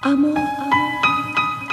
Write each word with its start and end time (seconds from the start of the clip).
Amor. 0.00 0.38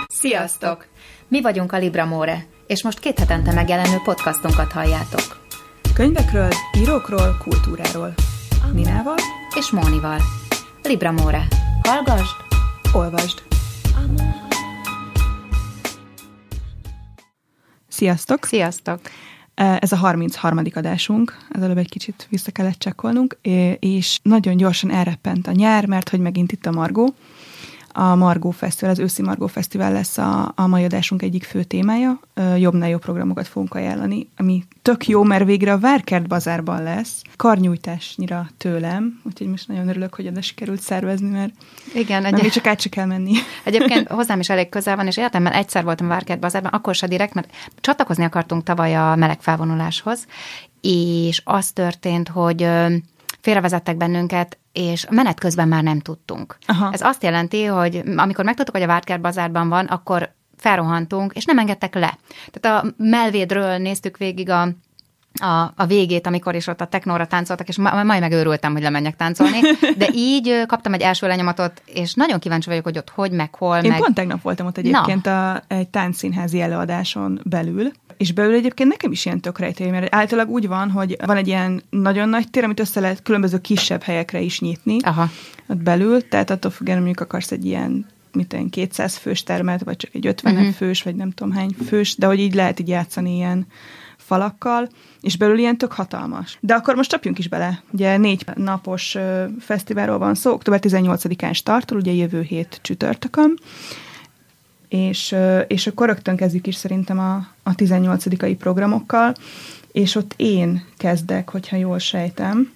Sziasztok! 0.08 0.88
Mi 1.28 1.42
vagyunk 1.42 1.72
a 1.72 1.78
Libramore, 1.78 2.46
és 2.68 2.84
most 2.84 3.00
két 3.00 3.20
hetente 3.20 3.54
megjelenő 3.54 3.98
podcastunkat 4.04 4.72
halljátok. 4.72 5.48
Könyvekről, 5.94 6.50
írókról, 6.78 7.38
kultúráról. 7.44 8.14
Ninával 8.74 9.16
És 9.58 9.72
Mónival. 9.72 10.20
Libramore. 10.84 11.48
Hallgasd! 11.84 12.36
olvasd. 12.94 13.44
Sziasztok! 17.88 18.46
Sziasztok! 18.46 19.00
Ez 19.56 19.92
a 19.92 19.96
33. 19.96 20.62
adásunk, 20.74 21.38
az 21.50 21.62
előbb 21.62 21.78
egy 21.78 21.90
kicsit 21.90 22.28
vissza 22.30 22.52
kellett 22.52 22.80
csekkolnunk, 22.80 23.38
és 23.80 24.20
nagyon 24.24 24.58
gyorsan 24.58 24.92
elreppent 24.92 25.48
a 25.48 25.52
nyár, 25.52 25.86
mert 25.86 26.10
hogy 26.10 26.20
megint 26.20 26.52
itt 26.52 26.66
a 26.66 26.72
Margó, 26.72 27.14
a 27.98 28.16
Margó 28.16 28.52
Fesztivál, 28.52 28.94
az 28.94 29.00
őszi 29.00 29.22
Margó 29.22 29.48
Fesztivál 29.48 29.92
lesz 29.92 30.18
a, 30.18 30.52
a 30.56 30.68
mai 30.68 30.84
adásunk 30.84 31.22
egyik 31.22 31.44
fő 31.44 31.64
témája. 31.64 32.20
Jobbnál 32.58 32.90
jobb 32.90 33.02
programokat 33.02 33.48
fogunk 33.48 33.74
ajánlani, 33.74 34.28
ami 34.38 34.64
tök 34.82 35.08
jó, 35.08 35.24
mert 35.24 35.46
végre 35.46 35.72
a 35.72 35.78
Várkert 35.78 36.28
bazárban 36.28 36.84
lesz, 36.84 37.22
karnyújtásnyira 37.36 38.50
tőlem, 38.58 39.22
úgyhogy 39.24 39.48
most 39.48 39.68
nagyon 39.68 39.88
örülök, 39.88 40.16
hogy 40.16 40.28
oda 40.28 40.42
sikerült 40.42 40.82
szervezni, 40.82 41.30
mert, 41.30 41.54
Igen, 41.94 42.22
mert 42.22 42.42
még 42.42 42.52
csak 42.52 42.68
át 42.68 42.82
se 42.82 42.90
kell 42.90 43.06
menni. 43.06 43.34
Egyébként 43.64 44.08
hozzám 44.18 44.40
is 44.40 44.50
elég 44.50 44.70
közel 44.70 44.96
van, 44.96 45.08
és 45.08 45.18
értem, 45.18 45.48
egyszer 45.48 45.84
voltam 45.84 46.08
Várkert 46.08 46.40
bazárban, 46.40 46.72
akkor 46.72 46.96
se 46.96 47.08
direkt, 47.08 47.34
mert 47.34 47.52
csatlakozni 47.82 48.24
akartunk 48.24 48.64
tavaly 48.64 48.96
a 48.96 49.16
meleg 49.16 49.42
felvonuláshoz, 49.42 50.26
és 50.82 51.42
az 51.44 51.72
történt, 51.72 52.28
hogy 52.28 52.68
félrevezettek 53.46 53.98
bennünket, 53.98 54.58
és 54.72 55.06
menet 55.10 55.40
közben 55.40 55.68
már 55.68 55.84
nem 55.84 56.00
tudtunk. 56.00 56.58
Aha. 56.68 56.90
Ez 56.92 57.02
azt 57.02 57.24
jelenti, 57.24 57.66
hogy 57.66 58.02
amikor 58.16 58.46
megtudtuk, 58.46 58.74
hogy 58.74 58.84
a 58.84 58.88
Várkert 58.88 59.22
bazárban 59.22 59.70
van, 59.70 59.86
akkor 59.86 60.34
felrohantunk, 60.58 61.34
és 61.34 61.46
nem 61.46 61.58
engedtek 61.58 61.94
le. 61.94 62.18
Tehát 62.52 62.84
a 62.84 62.94
melvédről 62.98 63.78
néztük 63.78 64.18
végig 64.18 64.50
a 64.50 64.68
a, 65.40 65.74
a 65.76 65.86
végét, 65.86 66.28
amikor 66.28 66.56
is 66.56 66.68
ott 66.68 66.82
a 66.82 66.86
technóra 66.86 67.28
táncoltak, 67.28 67.68
és 67.68 67.78
ma, 67.78 68.04
majd 68.04 68.20
megőrültem, 68.20 68.72
hogy 68.72 68.82
lemenjek 68.82 69.16
táncolni, 69.16 69.60
de 69.98 70.08
így 70.32 70.64
kaptam 70.68 70.94
egy 70.94 71.02
első 71.02 71.28
lenyomatot, 71.28 71.82
és 71.86 72.14
nagyon 72.14 72.40
kíváncsi 72.40 72.70
vagyok, 72.70 72.84
hogy 72.84 72.98
ott 72.98 73.10
hogy, 73.10 73.32
meg 73.32 73.56
hol, 73.56 73.78
Én 73.78 73.92
meg... 73.92 74.00
pont 74.00 74.16
tegnap 74.16 74.42
voltam 74.42 74.66
ott 74.66 74.78
egyébként 74.78 75.28
a, 75.28 75.64
egy 75.68 75.88
táncszínházi 75.90 76.62
előadáson 76.62 77.42
belül, 77.44 77.92
és 78.18 78.32
belül 78.32 78.54
egyébként 78.54 78.90
nekem 78.90 79.12
is 79.12 79.26
ilyen 79.26 79.40
tök 79.40 79.60
rejtély, 79.60 79.90
mert 79.90 80.16
általában 80.16 80.54
úgy 80.54 80.68
van, 80.68 80.92
hogy 80.92 81.16
van 81.26 81.38
egy 81.38 81.48
ilyen 81.48 81.84
nagyon 81.90 82.30
nagy 82.30 82.50
tér, 82.50 82.64
amit 82.64 82.80
össze 82.80 83.00
lehet 83.00 83.22
különböző 83.22 83.60
kisebb 83.60 84.02
helyekre 84.02 84.40
is 84.40 84.60
nyitni 84.60 84.98
Aha. 85.02 85.30
ott 85.68 85.78
belül, 85.78 86.28
tehát 86.28 86.50
attól 86.50 86.72
függően, 86.72 86.98
mondjuk 86.98 87.20
akarsz 87.20 87.52
egy 87.52 87.66
ilyen 87.66 88.06
mit 88.32 88.54
olyan 88.54 88.70
200 88.70 89.16
fős 89.16 89.44
termet, 89.44 89.84
vagy 89.84 89.96
csak 89.96 90.14
egy 90.14 90.28
50 90.28 90.54
uh-huh. 90.54 90.74
fős, 90.74 91.04
vagy 91.04 91.16
nem 91.16 91.32
tudom 91.32 91.54
hány 91.54 91.76
fős, 91.86 92.16
de 92.16 92.26
hogy 92.26 92.40
így 92.40 92.54
lehet 92.54 92.80
így 92.80 92.88
játszani 92.88 93.36
ilyen 93.36 93.68
falakkal, 94.18 94.90
és 95.22 95.38
belül 95.38 95.58
ilyen 95.58 95.78
tök 95.78 95.92
hatalmas. 95.92 96.58
De 96.62 96.74
akkor 96.74 96.96
most 96.96 97.10
csapjunk 97.10 97.40
is 97.40 97.48
bele. 97.48 97.84
Ugye 97.92 98.18
négy 98.18 98.46
napos 98.56 99.18
fesztiválról 99.60 100.18
van 100.18 100.36
szó, 100.36 100.52
október 100.52 100.80
18-án 100.84 101.54
startol, 101.54 101.98
ugye 101.98 102.12
jövő 102.12 102.42
hét 102.42 102.80
csütörtökön, 102.82 103.60
és, 104.96 105.36
és 105.68 105.88
akkor 105.88 106.08
rögtön 106.08 106.36
kezdjük 106.36 106.68
is 106.68 106.76
szerintem 106.76 107.20
a, 107.20 107.48
a 107.64 107.76
18 107.76 108.58
programokkal, 108.58 109.36
és 109.92 110.16
ott 110.16 110.34
én 110.38 110.84
kezdek, 110.98 111.50
hogyha 111.50 111.76
jól 111.76 112.00
sejtem, 112.00 112.74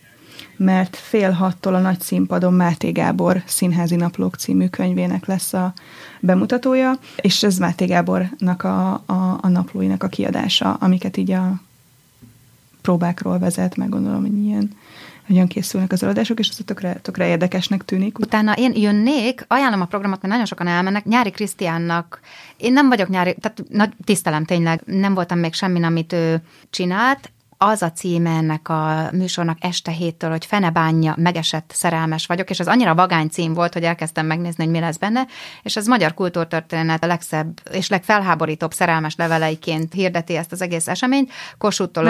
mert 0.57 0.95
fél 0.95 1.31
hattól 1.31 1.75
a 1.75 1.79
nagy 1.79 1.99
színpadon 1.99 2.53
Máté 2.53 2.91
Gábor 2.91 3.43
Színházi 3.45 3.95
Naplók 3.95 4.35
című 4.35 4.67
könyvének 4.67 5.25
lesz 5.25 5.53
a 5.53 5.73
bemutatója, 6.19 6.99
és 7.15 7.43
ez 7.43 7.57
Máté 7.57 7.85
Gábornak 7.85 8.63
a, 8.63 8.91
a, 9.05 9.37
a 9.41 9.47
naplóinak 9.47 10.03
a 10.03 10.07
kiadása, 10.07 10.73
amiket 10.73 11.17
így 11.17 11.31
a 11.31 11.61
próbákról 12.81 13.39
vezet, 13.39 13.75
meg 13.75 13.89
gondolom, 13.89 14.21
hogy 14.21 14.37
ilyen 14.37 14.71
hogyan 15.29 15.47
készülnek 15.47 15.91
az 15.91 16.03
előadások, 16.03 16.39
és 16.39 16.49
ez 16.49 16.59
tökre, 16.65 16.93
tökre 16.93 17.27
érdekesnek 17.27 17.85
tűnik. 17.85 18.19
Utána 18.19 18.53
én 18.53 18.75
jönnék, 18.75 19.45
ajánlom 19.47 19.81
a 19.81 19.85
programot, 19.85 20.21
mert 20.21 20.31
nagyon 20.31 20.47
sokan 20.47 20.67
elmennek. 20.67 21.05
Nyári 21.05 21.31
Krisztiánnak, 21.31 22.19
én 22.57 22.73
nem 22.73 22.87
vagyok 22.87 23.09
nyári, 23.09 23.35
tehát 23.41 23.63
nagy 23.69 23.89
tisztelem 24.03 24.45
tényleg, 24.45 24.81
nem 24.85 25.13
voltam 25.13 25.39
még 25.39 25.53
semmin, 25.53 25.83
amit 25.83 26.13
ő 26.13 26.41
csinált, 26.69 27.31
az 27.61 27.81
a 27.81 27.91
címe 27.91 28.29
ennek 28.29 28.69
a 28.69 29.09
műsornak 29.11 29.57
este 29.59 29.91
héttől, 29.91 30.29
hogy 30.29 30.45
Fenebánja, 30.45 31.13
megesett 31.17 31.71
szerelmes 31.73 32.25
vagyok, 32.25 32.49
és 32.49 32.59
ez 32.59 32.67
annyira 32.67 32.95
vagány 32.95 33.27
cím 33.27 33.53
volt, 33.53 33.73
hogy 33.73 33.83
elkezdtem 33.83 34.25
megnézni, 34.25 34.63
hogy 34.63 34.73
mi 34.73 34.79
lesz 34.79 34.97
benne, 34.97 35.25
és 35.63 35.75
ez 35.75 35.87
magyar 35.87 36.13
kultúrtörténet 36.13 37.03
a 37.03 37.07
legszebb 37.07 37.59
és 37.71 37.89
legfelháborítóbb 37.89 38.73
szerelmes 38.73 39.15
leveleiként 39.15 39.93
hirdeti 39.93 40.35
ezt 40.35 40.51
az 40.51 40.61
egész 40.61 40.87
eseményt, 40.87 41.31
Kossuth-tól 41.57 42.03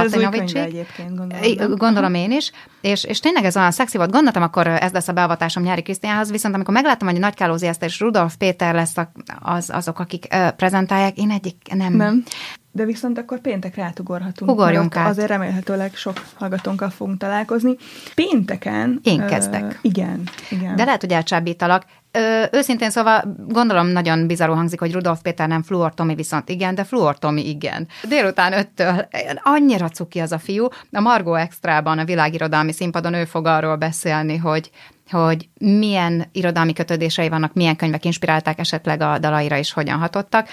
egyébként, 0.59 1.15
gondolom. 1.15 1.75
Gondolom 1.75 2.13
én 2.13 2.31
is, 2.31 2.51
és, 2.81 3.03
és 3.03 3.19
tényleg 3.19 3.45
ez 3.45 3.57
olyan 3.57 3.71
szexi 3.71 3.97
volt. 3.97 4.11
Gondoltam, 4.11 4.43
akkor 4.43 4.67
ez 4.67 4.91
lesz 4.91 5.07
a 5.07 5.13
beavatásom 5.13 5.63
nyári 5.63 5.81
Krisztiánhoz, 5.81 6.31
viszont 6.31 6.55
amikor 6.55 6.73
megláttam, 6.73 7.07
hogy 7.07 7.19
Nagy 7.19 7.35
Kálózi 7.35 7.67
Eszter 7.67 7.89
és 7.89 7.99
Rudolf 7.99 8.35
Péter 8.37 8.73
lesz 8.73 8.95
az, 9.39 9.69
azok, 9.73 9.99
akik 9.99 10.27
ö, 10.31 10.51
prezentálják, 10.51 11.17
én 11.17 11.31
egyik 11.31 11.55
nem. 11.73 11.93
Nem. 11.93 12.23
De 12.71 12.85
viszont 12.85 13.17
akkor 13.17 13.39
péntekre 13.39 13.83
átugorhatunk. 13.83 14.51
Ugorjunk 14.51 14.95
át. 14.95 15.09
Azért 15.09 15.27
remélhetőleg 15.27 15.95
sok 15.95 16.23
hallgatónkkal 16.35 16.89
fogunk 16.89 17.17
találkozni. 17.17 17.75
Pénteken... 18.15 18.99
Én 19.03 19.25
kezdek. 19.25 19.79
igen, 19.81 20.23
igen. 20.49 20.75
De 20.75 20.83
lehet, 20.83 21.01
hogy 21.01 21.11
elcsábítalak. 21.11 21.85
Ö, 22.11 22.43
őszintén 22.51 22.89
szóval 22.89 23.35
gondolom 23.47 23.87
nagyon 23.87 24.27
bizarrul 24.27 24.55
hangzik, 24.55 24.79
hogy 24.79 24.93
Rudolf 24.93 25.21
Péter 25.21 25.47
nem 25.47 25.63
Fluor 25.63 25.93
Tomi 25.93 26.15
viszont 26.15 26.49
igen, 26.49 26.75
de 26.75 26.83
Fluor 26.83 27.19
Tomi 27.19 27.49
igen. 27.49 27.87
Délután 28.07 28.53
öttől 28.53 29.07
annyira 29.43 29.89
cuki 29.89 30.19
az 30.19 30.31
a 30.31 30.39
fiú. 30.39 30.67
A 30.91 30.99
Margó 30.99 31.33
Extrában, 31.33 31.97
a 31.97 32.05
világirodalmi 32.05 32.71
színpadon 32.71 33.13
ő 33.13 33.25
fog 33.25 33.45
arról 33.45 33.75
beszélni, 33.75 34.37
hogy 34.37 34.71
hogy 35.11 35.49
milyen 35.59 36.25
irodalmi 36.31 36.73
kötődései 36.73 37.29
vannak, 37.29 37.53
milyen 37.53 37.75
könyvek 37.75 38.05
inspirálták 38.05 38.59
esetleg 38.59 39.01
a 39.01 39.17
dalaira, 39.17 39.57
és 39.57 39.73
hogyan 39.73 39.99
hatottak. 39.99 40.47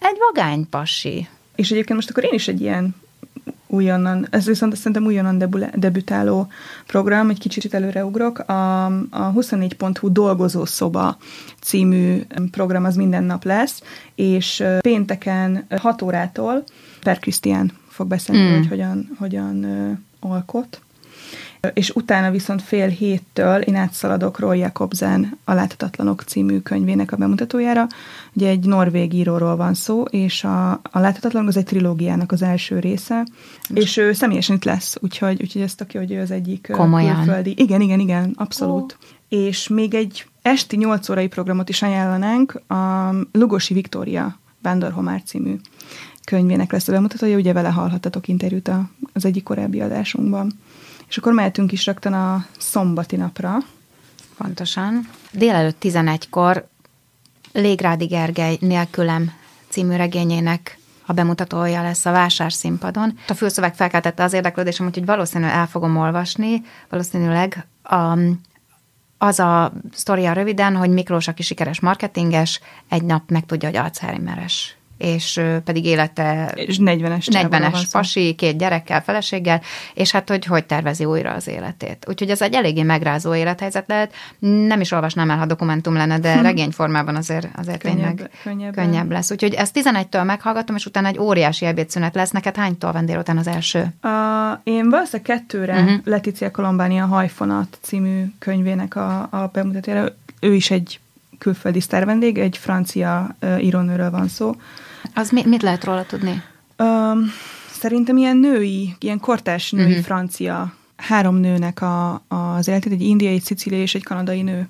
Egy 0.00 0.16
vagány 0.18 0.68
passi. 0.68 1.28
És 1.54 1.70
egyébként 1.70 1.94
most 1.98 2.10
akkor 2.10 2.24
én 2.24 2.32
is 2.32 2.48
egy 2.48 2.60
ilyen 2.60 2.94
újonnan, 3.66 4.26
ez 4.30 4.46
viszont 4.46 4.76
szerintem 4.76 5.04
újonnan 5.04 5.38
debula- 5.38 5.78
debütáló 5.78 6.48
program, 6.86 7.30
egy 7.30 7.38
kicsit 7.38 7.74
előreugrok. 7.74 8.38
A, 8.38 8.84
a 9.10 9.32
24.hu 9.32 10.12
dolgozó 10.12 10.64
szoba 10.64 11.16
című 11.60 12.22
program 12.50 12.84
az 12.84 12.96
minden 12.96 13.24
nap 13.24 13.44
lesz, 13.44 13.82
és 14.14 14.64
pénteken 14.80 15.66
6 15.76 16.02
órától 16.02 16.64
Per 17.02 17.18
Krisztián 17.18 17.72
fog 17.88 18.06
beszélni, 18.06 18.42
Mm. 18.50 18.56
hogy 18.56 18.68
hogyan, 18.68 19.10
hogyan 19.18 19.66
alkot. 20.20 20.80
És 21.74 21.90
utána 21.90 22.30
viszont 22.30 22.62
fél 22.62 22.88
héttől 22.88 23.60
én 23.60 23.74
átszaladok 23.74 24.38
Roy 24.38 24.58
Jakobsen 24.58 25.38
a 25.44 25.52
Láthatatlanok 25.52 26.22
című 26.22 26.58
könyvének 26.58 27.12
a 27.12 27.16
bemutatójára. 27.16 27.86
Ugye 28.32 28.48
egy 28.48 28.66
norvég 28.66 29.12
íróról 29.12 29.56
van 29.56 29.74
szó, 29.74 30.02
és 30.02 30.44
a, 30.44 30.70
a 30.70 30.98
Láthatatlanok 30.98 31.48
az 31.48 31.56
egy 31.56 31.64
trilógiának 31.64 32.32
az 32.32 32.42
első 32.42 32.78
része, 32.78 33.26
és 33.74 33.96
ő 33.96 34.12
személyesen 34.12 34.56
itt 34.56 34.64
lesz, 34.64 34.96
úgyhogy, 35.00 35.42
úgyhogy 35.42 35.62
ez 35.62 35.74
tök 35.74 35.94
jó, 35.94 36.00
hogy 36.00 36.12
ő 36.12 36.20
az 36.20 36.30
egyik 36.30 36.68
Komolyan? 36.72 37.14
külföldi. 37.14 37.54
Igen, 37.56 37.80
igen, 37.80 38.00
igen, 38.00 38.32
abszolút. 38.36 38.96
Oh. 39.00 39.38
És 39.40 39.68
még 39.68 39.94
egy 39.94 40.26
esti 40.42 40.76
8 40.76 41.08
órai 41.08 41.28
programot 41.28 41.68
is 41.68 41.82
ajánlanánk, 41.82 42.62
a 42.68 43.10
Lugosi 43.32 43.74
Viktória 43.74 44.38
Vándorhomár 44.62 45.22
című 45.22 45.56
könyvének 46.24 46.72
lesz 46.72 46.88
a 46.88 46.92
bemutatója, 46.92 47.36
ugye 47.36 47.52
vele 47.52 47.68
hallhattatok 47.68 48.28
interjút 48.28 48.70
az 49.12 49.24
egyik 49.24 49.42
korábbi 49.42 49.80
adásunkban. 49.80 50.52
És 51.14 51.20
akkor 51.20 51.32
mehetünk 51.32 51.72
is 51.72 51.86
rögtön 51.86 52.12
a 52.12 52.46
szombati 52.58 53.16
napra. 53.16 53.56
Pontosan. 54.36 55.08
Délelőtt 55.32 55.76
11-kor 55.80 56.68
Légrádi 57.52 58.04
Gergely 58.04 58.56
nélkülem 58.60 59.32
című 59.68 59.96
regényének 59.96 60.78
a 61.06 61.12
bemutatója 61.12 61.82
lesz 61.82 62.06
a 62.06 62.10
vásár 62.10 62.52
színpadon. 62.52 63.18
A 63.28 63.34
fülszöveg 63.34 63.74
felkeltette 63.74 64.22
az 64.22 64.32
érdeklődésem, 64.32 64.86
úgyhogy 64.86 65.04
valószínűleg 65.04 65.54
el 65.54 65.66
fogom 65.66 65.96
olvasni, 65.96 66.62
valószínűleg 66.88 67.66
a, 67.82 68.18
az 69.18 69.38
a 69.38 69.72
sztoria 69.92 70.32
röviden, 70.32 70.76
hogy 70.76 70.90
Miklós, 70.90 71.28
aki 71.28 71.42
sikeres 71.42 71.80
marketinges, 71.80 72.60
egy 72.88 73.04
nap 73.04 73.30
megtudja, 73.30 73.68
hogy 73.68 73.78
Alzheimeres 73.78 74.76
és 74.98 75.40
pedig 75.64 75.84
élete 75.84 76.52
És 76.54 76.78
40-es 76.80 77.18
csávóról 77.30 77.60
van 77.60 77.70
40-es 77.72 77.84
szó. 77.86 77.98
pasi, 77.98 78.34
két 78.34 78.58
gyerekkel, 78.58 79.02
feleséggel, 79.02 79.60
és 79.94 80.10
hát, 80.10 80.28
hogy 80.28 80.44
hogy 80.44 80.64
tervezi 80.64 81.04
újra 81.04 81.32
az 81.32 81.48
életét. 81.48 82.04
Úgyhogy 82.08 82.30
ez 82.30 82.42
egy 82.42 82.54
eléggé 82.54 82.82
megrázó 82.82 83.34
élethelyzet 83.34 83.88
lehet. 83.88 84.12
Nem 84.38 84.80
is 84.80 84.90
olvasnám 84.92 85.30
el, 85.30 85.36
ha 85.38 85.46
dokumentum 85.46 85.94
lenne, 85.94 86.18
de 86.18 86.40
regényformában 86.50 87.16
azért, 87.16 87.48
azért 87.56 87.80
Könnyebb- 87.82 87.98
tényleg 88.16 88.30
könnyebb. 88.42 88.74
könnyebb 88.74 89.10
lesz. 89.10 89.30
Úgyhogy 89.30 89.54
ezt 89.54 89.78
11-től 89.80 90.24
meghallgatom, 90.24 90.76
és 90.76 90.86
utána 90.86 91.08
egy 91.08 91.18
óriási 91.18 91.66
ebédszünet 91.66 92.14
lesz. 92.14 92.30
Neked 92.30 92.56
hánytól 92.56 92.92
van 92.92 93.06
délután 93.06 93.38
az 93.38 93.46
első? 93.46 93.80
A, 94.00 94.60
én 94.64 94.90
valószínűleg 94.90 95.22
kettőre 95.22 95.80
uh-huh. 95.80 96.00
Leticia 96.04 96.50
Kolombáni 96.50 96.98
a 96.98 97.06
Hajfonat 97.06 97.78
című 97.80 98.24
könyvének 98.38 98.96
a, 98.96 99.28
a 99.30 99.50
bemutatójára. 99.52 100.08
Ő 100.40 100.54
is 100.54 100.70
egy 100.70 100.98
külföldi 101.38 101.80
sztárvendég, 101.80 102.38
egy 102.38 102.56
francia 102.56 103.36
uh, 103.42 103.64
írónőről 103.64 104.10
van 104.10 104.28
szó. 104.28 104.54
Az 105.14 105.30
mi, 105.30 105.42
mit 105.46 105.62
lehet 105.62 105.84
róla 105.84 106.04
tudni? 106.04 106.42
Um, 106.78 107.30
szerintem 107.70 108.16
ilyen 108.16 108.36
női, 108.36 108.94
ilyen 108.98 109.20
kortás 109.20 109.70
női 109.70 109.90
uh-huh. 109.90 110.04
francia, 110.04 110.74
három 110.96 111.36
nőnek 111.36 111.82
a, 111.82 112.22
az 112.28 112.68
életét, 112.68 112.92
egy 112.92 113.02
indiai, 113.02 113.34
egy 113.34 113.42
szicíliai 113.42 113.82
és 113.82 113.94
egy 113.94 114.04
kanadai 114.04 114.42
nő 114.42 114.68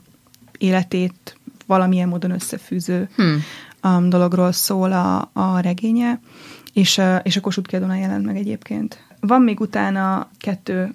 életét 0.58 1.36
valamilyen 1.66 2.08
módon 2.08 2.30
összefűző 2.30 3.08
hmm. 3.16 3.42
um, 3.82 4.08
dologról 4.08 4.52
szól 4.52 4.92
a, 4.92 5.30
a 5.32 5.60
regénye, 5.60 6.20
és, 6.72 6.96
uh, 6.96 7.16
és 7.22 7.36
a 7.36 7.40
Kossuth 7.40 7.68
Kiadónál 7.68 7.98
jelent 7.98 8.24
meg 8.24 8.36
egyébként. 8.36 8.98
Van 9.26 9.42
még 9.42 9.60
utána 9.60 10.28
kettő, 10.38 10.94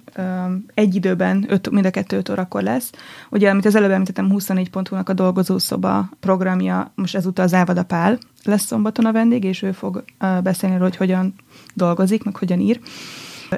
egy 0.74 0.96
időben, 0.96 1.46
öt, 1.48 1.70
mind 1.70 1.86
a 1.86 1.90
kettő 1.90 2.18
öt 2.18 2.30
órakor 2.30 2.62
lesz. 2.62 2.92
Ugye, 3.30 3.50
amit 3.50 3.66
az 3.66 3.76
előbb 3.76 3.92
említettem, 3.92 4.32
24 4.32 4.70
nak 4.90 5.10
a 5.10 5.14
dolgozószoba 5.14 6.10
programja, 6.20 6.92
most 6.96 7.16
ezúttal 7.16 7.46
az 7.46 7.54
Ávada 7.54 7.84
Pál 7.84 8.18
lesz 8.44 8.66
szombaton 8.66 9.06
a 9.06 9.12
vendég, 9.12 9.44
és 9.44 9.62
ő 9.62 9.72
fog 9.72 10.04
beszélni 10.44 10.76
róla, 10.76 10.88
hogy 10.88 10.98
hogyan 10.98 11.34
dolgozik, 11.74 12.24
meg 12.24 12.36
hogyan 12.36 12.60
ír. 12.60 12.80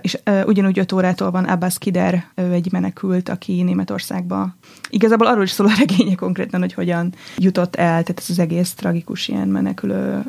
És 0.01 0.19
ugyanúgy 0.45 0.79
öt 0.79 0.91
órától 0.91 1.31
van 1.31 1.43
Abbas 1.43 1.77
Kider, 1.77 2.25
ő 2.35 2.51
egy 2.51 2.71
menekült, 2.71 3.29
aki 3.29 3.61
Németországba. 3.61 4.55
Igazából 4.89 5.27
arról 5.27 5.43
is 5.43 5.51
szól 5.51 5.67
a 5.67 5.75
regénye 5.77 6.15
konkrétan, 6.15 6.59
hogy 6.59 6.73
hogyan 6.73 7.13
jutott 7.37 7.75
el, 7.75 8.03
tehát 8.03 8.19
ez 8.19 8.29
az 8.29 8.39
egész 8.39 8.73
tragikus 8.73 9.27
ilyen 9.27 9.47
menekülő 9.47 10.23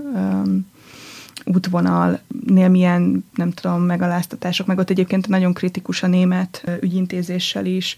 útvonalnél 1.45 2.69
milyen, 2.69 3.25
nem 3.35 3.51
tudom, 3.51 3.83
megaláztatások, 3.83 4.67
meg 4.67 4.79
ott 4.79 4.91
egyébként 4.91 5.29
nagyon 5.29 5.53
kritikus 5.53 6.03
a 6.03 6.07
német 6.07 6.65
ügyintézéssel 6.81 7.67
is, 7.67 7.97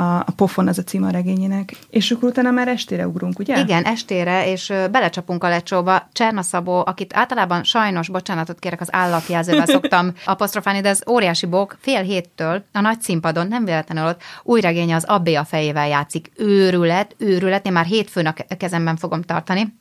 a, 0.00 0.18
a 0.18 0.32
Pofon 0.36 0.68
az 0.68 0.78
a 0.78 0.82
cím 0.82 1.02
a 1.02 1.10
regényének. 1.10 1.72
És 1.90 2.10
akkor 2.10 2.28
utána 2.28 2.50
már 2.50 2.68
estére 2.68 3.06
ugrunk, 3.06 3.38
ugye? 3.38 3.60
Igen, 3.60 3.84
estére, 3.84 4.50
és 4.50 4.72
belecsapunk 4.90 5.44
a 5.44 5.48
lecsóba. 5.48 6.08
Cserna 6.12 6.42
Szabó, 6.42 6.82
akit 6.86 7.16
általában 7.16 7.64
sajnos, 7.64 8.08
bocsánatot 8.08 8.58
kérek, 8.58 8.80
az 8.80 8.94
állatjelzővel 8.94 9.66
szoktam 9.76 10.12
apostrofálni, 10.24 10.80
de 10.80 10.88
ez 10.88 11.02
óriási 11.08 11.46
bók, 11.46 11.76
fél 11.80 12.02
héttől 12.02 12.64
a 12.72 12.80
nagy 12.80 13.00
színpadon, 13.00 13.46
nem 13.46 13.64
véletlenül 13.64 14.08
ott, 14.08 14.22
új 14.42 14.60
regénye 14.60 14.94
az 14.94 15.04
Abbé 15.04 15.34
a 15.34 15.44
fejével 15.44 15.88
játszik. 15.88 16.30
Őrület, 16.36 17.14
őrület, 17.18 17.66
én 17.66 17.72
már 17.72 17.84
hétfőn 17.84 18.26
a 18.26 18.56
kezemben 18.56 18.96
fogom 18.96 19.22
tartani 19.22 19.78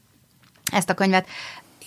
ezt 0.72 0.90
a 0.90 0.94
könyvet. 0.94 1.28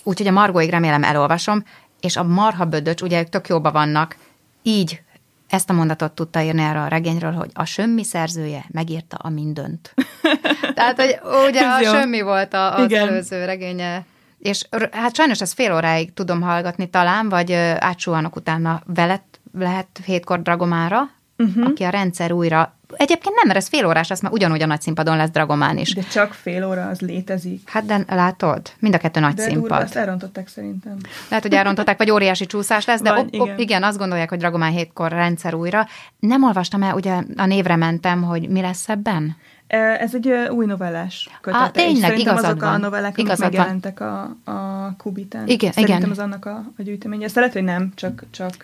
Úgyhogy 0.03 0.27
a 0.27 0.31
Margóig 0.31 0.69
remélem 0.69 1.03
elolvasom, 1.03 1.63
és 1.99 2.17
a 2.17 2.23
marha 2.23 2.65
bödöcs, 2.65 3.01
ugye 3.01 3.19
ők 3.19 3.29
tök 3.29 3.47
jóba 3.47 3.71
vannak, 3.71 4.17
így 4.61 5.01
ezt 5.49 5.69
a 5.69 5.73
mondatot 5.73 6.11
tudta 6.11 6.41
írni 6.41 6.61
erre 6.61 6.81
a 6.81 6.87
regényről, 6.87 7.31
hogy 7.31 7.49
a 7.53 7.65
sömmi 7.65 8.03
szerzője 8.03 8.65
megírta 8.71 9.17
a 9.17 9.29
mindönt. 9.29 9.93
Tehát, 10.75 11.01
hogy 11.01 11.19
ugye 11.49 11.61
a 11.61 11.83
sömmi 11.83 12.21
volt 12.21 12.53
a, 12.53 12.75
az 12.75 12.83
Igen. 12.83 13.07
előző 13.07 13.45
regénye. 13.45 14.05
És 14.39 14.67
hát 14.91 15.15
sajnos 15.15 15.41
ez 15.41 15.51
fél 15.51 15.73
óráig 15.73 16.13
tudom 16.13 16.41
hallgatni 16.41 16.89
talán, 16.89 17.29
vagy 17.29 17.53
átsúhanok 17.79 18.35
utána 18.35 18.81
veled 18.85 19.21
lehet 19.53 19.87
hétkor 20.05 20.41
Dragomára, 20.41 21.09
uh-huh. 21.37 21.65
aki 21.65 21.83
a 21.83 21.89
rendszer 21.89 22.31
újra 22.31 22.77
Egyébként 22.97 23.35
nem, 23.35 23.47
mert 23.47 23.57
ez 23.59 23.67
fél 23.67 23.85
órás, 23.85 24.11
azt 24.11 24.21
már 24.21 24.31
ugyanúgy 24.31 24.61
a 24.61 24.65
nagy 24.65 24.81
színpadon 24.81 25.17
lesz 25.17 25.29
Dragomán 25.29 25.77
is. 25.77 25.93
De 25.93 26.01
csak 26.01 26.33
fél 26.33 26.67
óra 26.67 26.87
az 26.87 26.99
létezik. 26.99 27.69
Hát 27.69 27.85
de 27.85 28.05
látod, 28.07 28.61
mind 28.79 28.93
a 28.93 28.97
kettő 28.97 29.19
nagy 29.19 29.33
de 29.33 29.43
színpad. 29.43 29.77
De 29.77 29.83
azt 29.83 29.95
elrontották 29.95 30.47
szerintem. 30.47 30.97
Lehet, 31.29 31.43
hogy 31.43 31.53
elrontották, 31.53 31.97
vagy 31.97 32.11
óriási 32.11 32.45
csúszás 32.45 32.85
lesz, 32.85 33.01
de 33.01 33.09
Van, 33.09 33.19
op, 33.19 33.25
op, 33.25 33.33
igen. 33.33 33.57
igen, 33.59 33.83
azt 33.83 33.97
gondolják, 33.97 34.29
hogy 34.29 34.37
Dragomán 34.37 34.71
hétkor 34.71 35.11
rendszer 35.11 35.53
újra. 35.53 35.87
Nem 36.19 36.43
olvastam 36.43 36.83
el, 36.83 36.93
ugye 36.93 37.13
a 37.37 37.45
névre 37.45 37.75
mentem, 37.75 38.23
hogy 38.23 38.49
mi 38.49 38.61
lesz 38.61 38.89
ebben? 38.89 39.35
Ez 39.79 40.15
egy 40.15 40.29
új 40.49 40.65
novellás 40.65 41.29
kötet. 41.41 41.61
Ah, 41.61 41.71
tényleg, 41.71 42.19
igazad 42.19 42.43
azok 42.43 42.61
van. 42.61 42.73
a 42.73 42.77
novellák, 42.77 43.17
amik 43.17 43.37
megjelentek 43.37 43.99
a, 43.99 44.21
a 44.43 44.93
Kubitán. 44.97 45.47
Igen, 45.47 45.71
Szerintem 45.71 45.97
igen. 45.97 46.09
az 46.09 46.19
annak 46.19 46.45
a, 46.45 46.63
a 46.77 46.81
gyűjteménye. 46.81 47.25
Ezt 47.25 47.35
lehet, 47.35 47.53
hogy 47.53 47.63
nem, 47.63 47.91
csak... 47.95 48.23
csak 48.31 48.63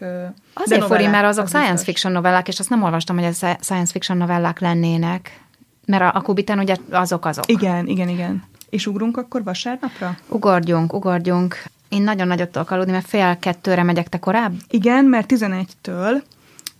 Azért 0.53 0.83
furi, 0.85 1.07
mert 1.07 1.25
azok 1.25 1.43
az 1.43 1.49
science 1.49 1.71
biztos. 1.71 1.87
fiction 1.87 2.13
novellák, 2.13 2.47
és 2.47 2.59
azt 2.59 2.69
nem 2.69 2.83
olvastam, 2.83 3.15
hogy 3.15 3.25
ez 3.25 3.37
science 3.37 3.91
fiction 3.91 4.17
novellák 4.17 4.59
lennének. 4.59 5.39
Mert 5.85 6.03
a, 6.03 6.11
a 6.13 6.21
Kubitán 6.21 6.59
ugye 6.59 6.75
azok 6.91 7.25
azok. 7.25 7.51
Igen, 7.51 7.87
igen, 7.87 8.09
igen. 8.09 8.43
És 8.69 8.87
ugrunk 8.87 9.17
akkor 9.17 9.43
vasárnapra? 9.43 10.17
Ugorjunk, 10.27 10.93
ugorjunk. 10.93 11.63
Én 11.89 12.01
nagyon 12.01 12.27
nagyot 12.27 12.49
tudok 12.49 12.71
aludni, 12.71 12.91
mert 12.91 13.07
fél 13.07 13.37
kettőre 13.39 13.83
megyek 13.83 14.07
te 14.07 14.19
korább. 14.19 14.53
Igen, 14.69 15.05
mert 15.05 15.31
11-től 15.33 16.21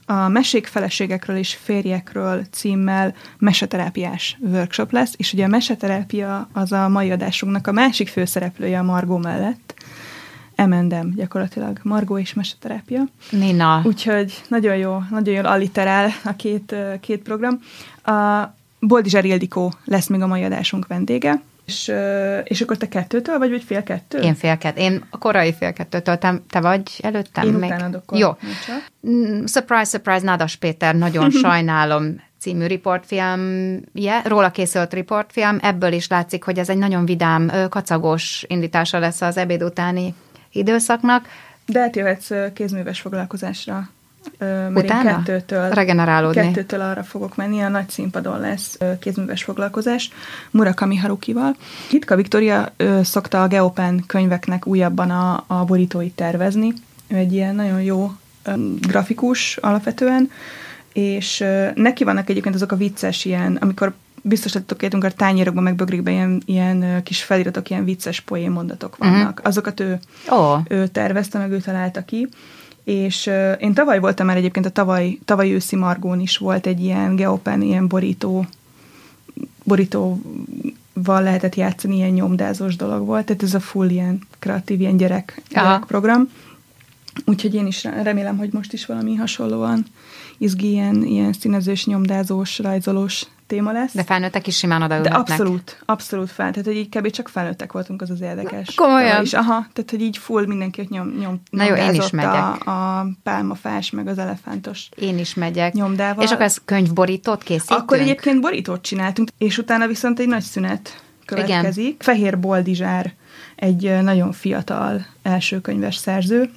a 0.09 0.27
Mesék 0.27 0.67
feleségekről 0.67 1.37
és 1.37 1.55
férjekről 1.63 2.43
címmel 2.51 3.13
meseterápiás 3.37 4.37
workshop 4.41 4.91
lesz, 4.91 5.13
és 5.17 5.33
ugye 5.33 5.43
a 5.43 5.47
meseterápia 5.47 6.49
az 6.53 6.71
a 6.71 6.87
mai 6.87 7.11
adásunknak 7.11 7.67
a 7.67 7.71
másik 7.71 8.07
főszereplője 8.07 8.79
a 8.79 8.83
Margó 8.83 9.17
mellett. 9.17 9.73
Emendem 10.55 11.13
gyakorlatilag. 11.15 11.79
Margó 11.83 12.17
és 12.17 12.33
meseterápia. 12.33 13.03
Nina. 13.29 13.81
Úgyhogy 13.83 14.43
nagyon 14.47 14.75
jó, 14.75 14.97
nagyon 15.09 15.33
jól 15.33 15.45
alliterál 15.45 16.09
a 16.23 16.35
két, 16.35 16.75
két 16.99 17.21
program. 17.21 17.59
A 18.03 18.43
Boldizsár 18.79 19.25
Ildikó 19.25 19.73
lesz 19.85 20.07
még 20.07 20.21
a 20.21 20.27
mai 20.27 20.43
adásunk 20.43 20.87
vendége, 20.87 21.41
és, 21.69 21.93
és 22.43 22.61
akkor 22.61 22.77
te 22.77 22.87
kettőtől 22.87 23.37
vagy, 23.37 23.49
vagy 23.49 23.63
fél 23.63 23.83
kettő? 23.83 24.17
Én 24.17 24.35
fél 24.35 24.57
kettő. 24.57 24.81
Én 24.81 25.05
a 25.09 25.17
korai 25.17 25.53
fél 25.53 25.73
kettőtől. 25.73 26.17
Te, 26.17 26.41
te 26.49 26.59
vagy 26.61 26.99
előttem? 27.01 27.45
Én 27.45 27.53
még? 27.53 27.71
utánad 27.71 28.01
Jó. 28.11 28.29
Mm, 29.09 29.45
surprise, 29.45 29.85
surprise, 29.85 30.23
Nádas 30.23 30.55
Péter, 30.55 30.95
nagyon 30.95 31.31
sajnálom 31.43 32.21
című 32.39 32.65
riportfilmje, 32.65 34.21
róla 34.23 34.51
készült 34.51 34.93
riportfilm, 34.93 35.59
ebből 35.61 35.91
is 35.91 36.07
látszik, 36.07 36.43
hogy 36.43 36.59
ez 36.59 36.69
egy 36.69 36.77
nagyon 36.77 37.05
vidám, 37.05 37.51
kacagos 37.69 38.45
indítása 38.47 38.99
lesz 38.99 39.21
az 39.21 39.37
ebéd 39.37 39.63
utáni 39.63 40.13
időszaknak. 40.51 41.27
De 41.65 41.79
hát 41.79 41.95
jöhetsz 41.95 42.31
kézműves 42.53 42.99
foglalkozásra 43.01 43.89
mert 44.37 44.77
Utána? 44.77 45.09
én 45.09 45.15
kettőtől, 45.15 45.69
Regenerálódni. 45.69 46.41
kettőtől 46.41 46.81
arra 46.81 47.03
fogok 47.03 47.35
menni, 47.35 47.59
a 47.61 47.69
nagy 47.69 47.89
színpadon 47.89 48.39
lesz 48.39 48.77
kézműves 48.99 49.43
foglalkozás 49.43 50.11
Murakami 50.51 50.95
Harukival. 50.95 51.55
Hitka 51.89 52.15
Viktória 52.15 52.73
szokta 53.01 53.43
a 53.43 53.47
Geopen 53.47 54.03
könyveknek 54.07 54.67
újabban 54.67 55.09
a, 55.09 55.43
a 55.47 55.65
borítóit 55.65 56.15
tervezni. 56.15 56.73
Ő 57.07 57.15
egy 57.15 57.33
ilyen 57.33 57.55
nagyon 57.55 57.81
jó 57.81 58.11
grafikus 58.79 59.57
alapvetően, 59.57 60.31
és 60.93 61.43
neki 61.73 62.03
vannak 62.03 62.29
egyébként 62.29 62.55
azok 62.55 62.71
a 62.71 62.75
vicces 62.75 63.25
ilyen, 63.25 63.55
amikor 63.61 63.93
biztos 64.21 64.51
tudtok 64.51 64.81
értünk, 64.81 65.03
a 65.03 65.11
tányérokban, 65.11 65.63
meg 65.63 65.75
bögrékben 65.75 66.13
ilyen, 66.13 66.41
ilyen 66.45 67.03
kis 67.03 67.23
feliratok, 67.23 67.69
ilyen 67.69 67.83
vicces 67.83 68.19
poén 68.19 68.51
mondatok 68.51 68.97
vannak. 68.97 69.29
Uh-huh. 69.29 69.47
Azokat 69.47 69.79
ő, 69.79 69.99
oh. 70.29 70.59
ő 70.67 70.87
tervezte, 70.87 71.37
meg 71.37 71.51
ő 71.51 71.57
találta 71.57 72.05
ki 72.05 72.27
és 72.89 73.29
én 73.59 73.73
tavaly 73.73 73.99
voltam 73.99 74.25
már 74.25 74.37
egyébként 74.37 74.65
a 74.65 74.69
tavaly, 74.69 75.17
tavaly 75.25 75.53
őszi 75.53 75.75
Margón 75.75 76.19
is 76.19 76.37
volt 76.37 76.67
egy 76.67 76.83
ilyen 76.83 77.15
geopen, 77.15 77.61
ilyen 77.61 77.87
borító, 77.87 78.45
borítóval 79.63 81.23
lehetett 81.23 81.55
játszani, 81.55 81.95
ilyen 81.95 82.09
nyomdázós 82.09 82.75
dolog 82.75 83.05
volt, 83.05 83.25
tehát 83.25 83.43
ez 83.43 83.53
a 83.53 83.59
full 83.59 83.89
ilyen 83.89 84.19
kreatív, 84.39 84.79
ilyen 84.79 84.97
gyerek, 84.97 85.41
gyerek 85.49 85.83
program. 85.87 86.29
Úgyhogy 87.25 87.55
én 87.55 87.67
is 87.67 87.83
remélem, 87.83 88.37
hogy 88.37 88.53
most 88.53 88.73
is 88.73 88.85
valami 88.85 89.15
hasonlóan 89.15 89.85
izgi, 90.37 90.69
ilyen, 90.69 91.03
ilyen 91.03 91.33
színezős, 91.33 91.85
nyomdázós, 91.85 92.59
rajzolós 92.59 93.25
téma 93.49 93.71
lesz. 93.71 93.93
De 93.93 94.03
felnőttek 94.03 94.47
is 94.47 94.57
simán 94.57 94.81
odaülhetnek. 94.81 95.25
De 95.25 95.33
abszolút, 95.33 95.81
abszolút 95.85 96.31
fel. 96.31 96.51
Tehát, 96.51 96.65
hogy 96.65 96.75
így 96.75 96.89
kb. 96.89 97.09
csak 97.09 97.27
felnőttek 97.27 97.71
voltunk, 97.71 98.01
az 98.01 98.09
az 98.09 98.21
érdekes. 98.21 98.75
Komolyan? 98.75 99.23
És 99.23 99.33
aha, 99.33 99.67
tehát, 99.73 99.89
hogy 99.89 100.01
így 100.01 100.17
full 100.17 100.45
mindenki 100.45 100.81
ott 100.81 100.89
nyom, 100.89 101.17
nyom 101.19 101.41
Na 101.49 101.63
jó, 101.63 101.75
én 101.75 101.93
is 101.93 102.09
megyek. 102.09 102.67
A, 102.67 102.99
a 102.99 103.07
pálmafás, 103.23 103.89
meg 103.89 104.07
az 104.07 104.17
elefántos 104.17 104.89
Én 104.95 105.17
is 105.17 105.33
megyek. 105.33 105.73
Nyomdával. 105.73 106.23
És 106.23 106.31
akkor 106.31 106.45
ez 106.45 106.57
könyvborítót 106.65 107.43
készítünk? 107.43 107.79
Akkor 107.79 107.99
egyébként 107.99 108.41
borítót 108.41 108.81
csináltunk, 108.81 109.29
és 109.37 109.57
utána 109.57 109.87
viszont 109.87 110.19
egy 110.19 110.27
nagy 110.27 110.41
szünet 110.43 111.03
következik. 111.25 111.83
Igen. 111.83 111.95
Fehér 111.99 112.39
Boldizsár 112.39 113.13
egy 113.55 114.01
nagyon 114.01 114.31
fiatal 114.31 115.05
első 115.21 115.61
könyves 115.61 115.95
szerző. 115.95 116.49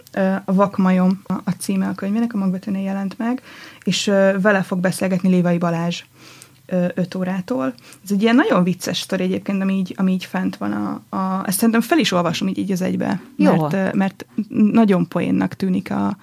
A 0.45 0.53
Vakmajom 0.55 1.23
a 1.45 1.51
címe 1.59 1.87
a 1.87 1.95
könyvének, 1.95 2.35
a 2.35 2.39
magvetőnél 2.39 2.83
jelent 2.83 3.19
meg, 3.19 3.43
és 3.85 4.05
vele 4.41 4.63
fog 4.63 4.79
beszélgetni 4.79 5.29
Lévai 5.29 5.59
Balázs 5.59 6.03
5 6.95 7.15
órától. 7.15 7.75
Ez 8.05 8.11
egy 8.11 8.23
ilyen 8.23 8.35
nagyon 8.35 8.63
vicces 8.63 8.99
sztori 8.99 9.23
egyébként, 9.23 9.63
ami 9.63 9.75
így, 9.75 9.95
ami 9.97 10.13
így 10.13 10.25
fent 10.25 10.57
van. 10.57 10.73
A, 10.73 11.17
a, 11.17 11.47
ezt 11.47 11.57
szerintem 11.59 11.81
fel 11.81 11.99
is 11.99 12.13
olvasom 12.13 12.49
így, 12.49 12.59
így 12.59 12.73
az 12.73 12.83
egybe, 12.83 13.21
Jó. 13.37 13.57
mert, 13.57 13.95
mert 13.95 14.27
nagyon 14.73 15.09
poénnak 15.09 15.55
tűnik 15.55 15.91
a, 15.91 16.17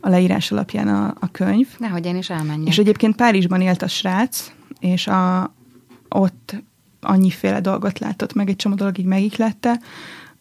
a 0.00 0.08
leírás 0.08 0.52
alapján 0.52 0.88
a, 0.88 1.14
a 1.20 1.30
könyv. 1.30 1.68
Nehogy 1.78 2.06
én 2.06 2.16
is 2.16 2.30
elmenjek. 2.30 2.68
És 2.68 2.78
egyébként 2.78 3.16
Párizsban 3.16 3.60
élt 3.60 3.82
a 3.82 3.88
srác, 3.88 4.52
és 4.80 5.06
a, 5.06 5.52
ott 6.08 6.54
annyiféle 7.00 7.60
dolgot 7.60 7.98
látott, 7.98 8.34
meg 8.34 8.48
egy 8.48 8.56
csomó 8.56 8.74
dolog 8.74 8.98
így 8.98 9.04
megiklette, 9.04 9.80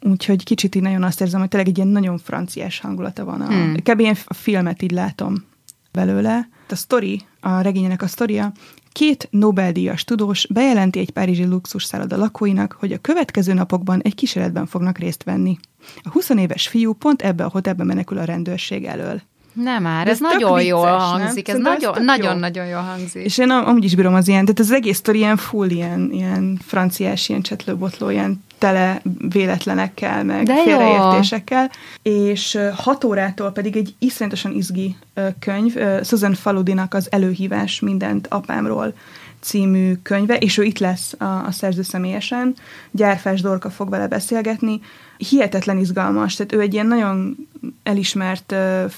úgyhogy 0.02 0.44
kicsit 0.44 0.76
így 0.76 0.82
nagyon 0.82 1.04
azt 1.04 1.22
érzem, 1.22 1.40
hogy 1.40 1.50
tényleg 1.50 1.70
egy 1.70 1.78
ilyen 1.78 1.90
nagyon 1.90 2.18
franciás 2.18 2.80
hangulata 2.80 3.26
van. 3.26 3.42
A, 3.42 3.46
hmm. 3.46 3.76
Kb. 3.84 4.00
ilyen 4.00 4.18
a 4.26 4.34
filmet 4.34 4.82
így 4.82 4.92
látom 4.92 5.44
belőle. 5.92 6.50
A 6.70 6.76
sztori, 6.76 7.22
a 7.40 7.62
regényének 7.62 8.02
a 8.02 8.08
sztoria, 8.08 8.52
Két 8.92 9.28
Nobel-díjas 9.32 10.04
tudós 10.04 10.48
bejelenti 10.48 11.00
egy 11.00 11.10
párizsi 11.10 11.46
luxusszálloda 11.46 12.18
lakóinak, 12.18 12.76
hogy 12.80 12.92
a 12.92 12.98
következő 12.98 13.54
napokban 13.54 14.02
egy 14.02 14.16
kísérletben 14.16 14.66
fognak 14.66 14.98
részt 14.98 15.24
venni. 15.24 15.58
A 16.04 16.10
20 16.10 16.30
éves 16.30 16.68
fiú 16.68 16.94
pont 16.94 17.22
ebbe 17.22 17.44
a 17.44 17.50
hotelbe 17.50 17.84
menekül 17.84 18.18
a 18.18 18.24
rendőrség 18.24 18.86
elől. 18.86 19.22
Nem 19.54 19.84
már, 19.84 20.08
ez, 20.08 20.14
ez 20.14 20.20
nagyon 20.20 20.54
vicces, 20.54 20.70
jól 20.70 20.98
hangzik, 20.98 21.48
nem? 21.48 21.66
ez 21.66 22.04
nagyon-nagyon 22.04 22.66
jó. 22.66 22.72
jól 22.72 22.82
hangzik. 22.82 23.24
És 23.24 23.38
én 23.38 23.50
amúgy 23.50 23.84
is 23.84 23.96
bírom 23.96 24.14
az 24.14 24.28
ilyen, 24.28 24.46
tehát 24.46 24.60
az 24.60 24.72
egész 24.72 24.98
sztori 24.98 25.18
ilyen 25.18 25.38
full, 25.38 25.70
ilyen, 25.70 26.10
ilyen 26.12 26.60
franciás, 26.66 27.30
ilyen 27.30 27.42
csetlőbotló, 27.42 28.10
ilyen 28.10 28.44
tele 28.62 29.02
véletlenekkel, 29.30 30.24
meg 30.24 30.46
De 30.46 30.56
félreértésekkel. 30.56 31.72
És 32.02 32.58
hat 32.76 33.04
órától 33.04 33.52
pedig 33.52 33.76
egy 33.76 33.96
iszonyatosan 34.00 34.52
izgi 34.52 34.96
könyv, 35.40 35.76
Susan 36.04 36.34
Faludinak 36.34 36.94
az 36.94 37.08
Előhívás 37.12 37.80
mindent 37.80 38.28
apámról 38.28 38.94
című 39.40 39.94
könyve, 40.04 40.38
és 40.38 40.58
ő 40.58 40.64
itt 40.64 40.80
lesz 40.80 41.16
a, 41.18 41.26
a 41.26 41.52
szerző 41.52 41.82
személyesen. 41.82 42.56
Gyárfás 42.92 43.42
Dorka 43.42 43.70
fog 43.70 43.90
vele 43.90 44.08
beszélgetni. 44.08 44.82
Hihetetlen 45.30 45.78
izgalmas, 45.78 46.36
tehát 46.36 46.54
ő 46.54 46.60
egy 46.60 46.74
ilyen 46.74 46.88
nagyon 46.88 47.36
elismert 47.84 48.52
uh, 48.52 48.92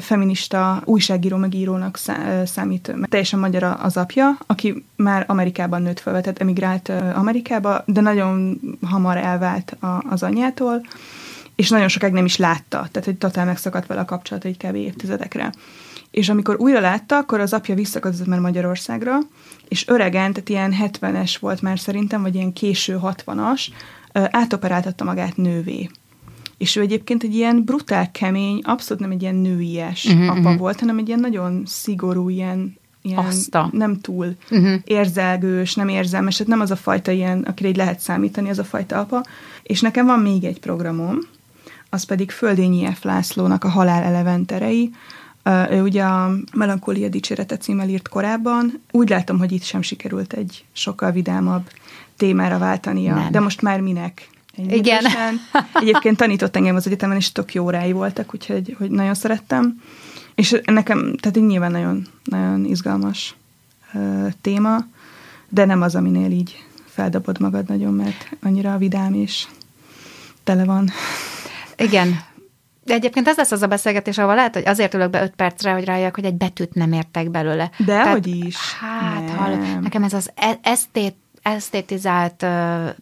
feminista 0.00 0.82
újságíró 0.84 1.36
megírónak 1.36 1.96
szá, 1.96 2.44
számít. 2.44 2.94
Teljesen 3.08 3.38
magyar 3.38 3.62
az 3.62 3.96
apja, 3.96 4.38
aki 4.46 4.84
már 4.96 5.24
Amerikában 5.28 5.82
nőtt 5.82 6.00
fel, 6.00 6.20
tehát 6.20 6.40
emigrált 6.40 6.92
Amerikába, 7.14 7.82
de 7.86 8.00
nagyon 8.00 8.60
hamar 8.82 9.16
elvált 9.16 9.76
az 10.08 10.22
anyjától, 10.22 10.80
és 11.54 11.68
nagyon 11.68 11.88
sokáig 11.88 12.12
nem 12.12 12.24
is 12.24 12.36
látta, 12.36 12.88
tehát 12.90 13.04
hogy 13.04 13.16
totál 13.16 13.44
megszakadt 13.44 13.86
vele 13.86 14.00
a 14.00 14.04
kapcsolat 14.04 14.44
egy 14.44 14.56
kb. 14.56 14.74
évtizedekre. 14.74 15.52
És 16.10 16.28
amikor 16.28 16.56
újra 16.58 16.80
látta, 16.80 17.16
akkor 17.16 17.40
az 17.40 17.52
apja 17.52 17.74
visszaköltözött 17.74 18.26
már 18.26 18.38
Magyarországra, 18.38 19.18
és 19.68 19.88
öregen, 19.88 20.32
tehát 20.32 20.48
ilyen 20.48 20.74
70-es 20.82 21.36
volt 21.40 21.62
már 21.62 21.78
szerintem, 21.78 22.22
vagy 22.22 22.34
ilyen 22.34 22.52
késő 22.52 23.00
60-as, 23.02 23.66
átoperáltatta 24.12 25.04
magát 25.04 25.36
nővé. 25.36 25.90
És 26.58 26.76
ő 26.76 26.80
egyébként 26.80 27.22
egy 27.22 27.34
ilyen 27.34 27.64
brutál, 27.64 28.10
kemény, 28.10 28.60
abszolút 28.64 29.02
nem 29.02 29.10
egy 29.10 29.22
ilyen 29.22 29.34
nőies 29.34 30.04
uh-huh, 30.04 30.28
apa 30.28 30.38
uh-huh. 30.38 30.56
volt, 30.56 30.80
hanem 30.80 30.98
egy 30.98 31.08
ilyen 31.08 31.20
nagyon 31.20 31.62
szigorú, 31.66 32.28
ilyen, 32.28 32.76
ilyen 33.02 33.18
Azta. 33.18 33.68
nem 33.72 34.00
túl 34.00 34.36
uh-huh. 34.50 34.74
érzelgős, 34.84 35.74
nem 35.74 35.88
érzelmes, 35.88 36.36
tehát 36.36 36.52
nem 36.52 36.60
az 36.60 36.70
a 36.70 36.76
fajta 36.76 37.10
ilyen, 37.10 37.42
akire 37.42 37.68
így 37.68 37.76
lehet 37.76 38.00
számítani, 38.00 38.48
az 38.48 38.58
a 38.58 38.64
fajta 38.64 38.98
apa. 38.98 39.24
És 39.62 39.80
nekem 39.80 40.06
van 40.06 40.20
még 40.20 40.44
egy 40.44 40.60
programom, 40.60 41.18
az 41.90 42.04
pedig 42.04 42.30
Földényi 42.30 42.94
F. 42.94 43.04
Lászlónak 43.04 43.64
a 43.64 43.68
Halál 43.68 44.02
eleventerei, 44.02 44.90
ő 45.70 45.82
ugye 45.82 46.02
a 46.02 46.32
Melankólia 46.54 47.08
dicsérete 47.08 47.56
címmel 47.56 47.88
írt 47.88 48.08
korábban. 48.08 48.80
Úgy 48.90 49.08
látom, 49.08 49.38
hogy 49.38 49.52
itt 49.52 49.62
sem 49.62 49.82
sikerült 49.82 50.32
egy 50.32 50.64
sokkal 50.72 51.10
vidámabb 51.10 51.70
témára 52.16 52.58
váltania. 52.58 53.14
Nem. 53.14 53.30
De 53.30 53.40
most 53.40 53.62
már 53.62 53.80
minek? 53.80 54.28
Igen. 54.68 55.04
Egyébként 55.80 56.16
tanított 56.16 56.56
engem 56.56 56.76
az 56.76 56.86
egyetemen, 56.86 57.16
és 57.16 57.32
tök 57.32 57.54
jó 57.54 57.64
órái 57.64 57.92
voltak, 57.92 58.34
úgyhogy 58.34 58.74
hogy 58.78 58.90
nagyon 58.90 59.14
szerettem. 59.14 59.82
És 60.34 60.60
nekem, 60.64 61.16
tehát 61.16 61.36
így 61.36 61.46
nyilván 61.46 61.70
nagyon, 61.70 62.06
nagyon 62.24 62.64
izgalmas 62.64 63.34
uh, 63.92 64.28
téma, 64.40 64.76
de 65.48 65.64
nem 65.64 65.82
az, 65.82 65.94
aminél 65.94 66.30
így 66.30 66.64
feldobod 66.86 67.40
magad 67.40 67.68
nagyon, 67.68 67.94
mert 67.94 68.30
annyira 68.42 68.78
vidám 68.78 69.14
és 69.14 69.46
tele 70.44 70.64
van. 70.64 70.90
Igen, 71.76 72.20
de 72.84 72.94
egyébként 72.94 73.28
ez 73.28 73.36
lesz 73.36 73.50
az 73.50 73.62
a 73.62 73.66
beszélgetés, 73.66 74.18
ahol 74.18 74.34
lehet, 74.34 74.54
hogy 74.54 74.66
azért 74.66 74.94
ülök 74.94 75.10
be 75.10 75.22
öt 75.22 75.34
percre, 75.34 75.72
hogy 75.72 75.84
rájövök, 75.84 76.14
hogy 76.14 76.24
egy 76.24 76.34
betűt 76.34 76.74
nem 76.74 76.92
értek 76.92 77.30
belőle. 77.30 77.70
De 77.78 77.84
Tehát, 77.84 78.12
hogy 78.12 78.26
is. 78.26 78.56
Hát, 78.80 79.30
hall, 79.30 79.56
nekem 79.80 80.02
ez 80.02 80.12
az 80.12 80.30
e- 80.34 80.58
esztét 80.62 81.14
esztétizált 81.42 82.46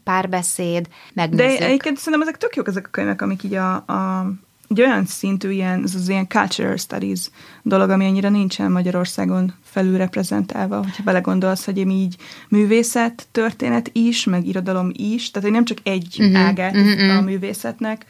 párbeszéd, 0.05 0.89
megnézzük. 1.15 1.59
De 1.59 1.65
egyébként 1.65 1.97
szerintem 1.97 2.29
ezek 2.29 2.37
tök 2.37 2.57
jók 2.57 2.69
ezek 2.69 2.87
a 2.87 2.91
könyvek, 2.91 3.23
amik 3.23 3.43
így 3.43 3.55
a, 3.55 3.75
a 3.75 4.31
egy 4.71 4.81
olyan 4.81 5.07
szintű 5.07 5.51
ilyen, 5.51 5.83
ez 5.83 5.95
az 5.95 6.09
ilyen 6.09 6.29
cultural 6.29 6.77
studies 6.77 7.31
dolog, 7.63 7.91
ami 7.91 8.05
annyira 8.05 8.29
nincsen 8.29 8.73
Magyarországon 8.73 9.55
felül 9.65 9.97
reprezentálva, 9.97 10.77
hogyha 10.77 11.03
belegondolsz, 11.03 11.65
hogy 11.65 11.79
én 11.79 11.91
így 11.91 12.17
művészet, 12.49 13.27
történet 13.33 13.91
is, 13.93 14.25
meg 14.25 14.47
irodalom 14.47 14.91
is, 14.93 15.31
tehát 15.31 15.49
hogy 15.49 15.57
nem 15.57 15.65
csak 15.65 15.79
egy 15.83 16.17
uh-huh, 16.19 16.39
ágát 16.39 16.77
uh-huh. 16.77 17.17
a 17.17 17.21
művészetnek, 17.21 18.07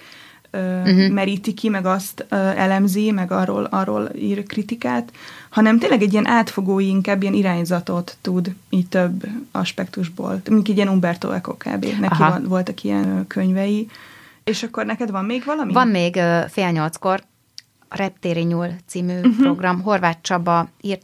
uh-huh. 0.52 1.09
meríti 1.09 1.54
ki, 1.54 1.69
meg 1.69 1.87
azt 1.87 2.26
elemzi, 2.30 3.11
meg 3.11 3.30
arról, 3.30 3.64
arról 3.64 4.11
ír 4.14 4.47
kritikát, 4.47 5.12
hanem 5.49 5.78
tényleg 5.78 6.02
egy 6.02 6.12
ilyen 6.12 6.26
átfogó, 6.26 6.78
inkább 6.78 7.23
ilyen 7.23 7.35
irányzatot 7.35 8.16
tud 8.21 8.54
így 8.69 8.88
több 8.88 9.26
aspektusból. 9.50 10.30
Mondjuk 10.30 10.69
egy 10.69 10.76
ilyen 10.76 10.88
Umberto 10.88 11.30
Eco 11.30 11.52
kb. 11.52 11.87
Neki 12.00 12.19
van, 12.19 12.45
voltak 12.49 12.83
ilyen 12.83 13.25
könyvei. 13.26 13.88
És 14.45 14.62
akkor 14.62 14.87
neked 14.87 15.11
van 15.11 15.25
még 15.25 15.42
valami? 15.45 15.73
Van 15.73 15.88
még 15.88 16.21
fél 16.49 16.71
nyolckor 16.71 17.23
a 17.88 17.97
Reptéri 17.97 18.42
Nyúl 18.42 18.69
című 18.87 19.16
uh-huh. 19.16 19.37
program. 19.37 19.83
Horváth 19.83 20.19
Csaba 20.21 20.69
írt 20.80 21.02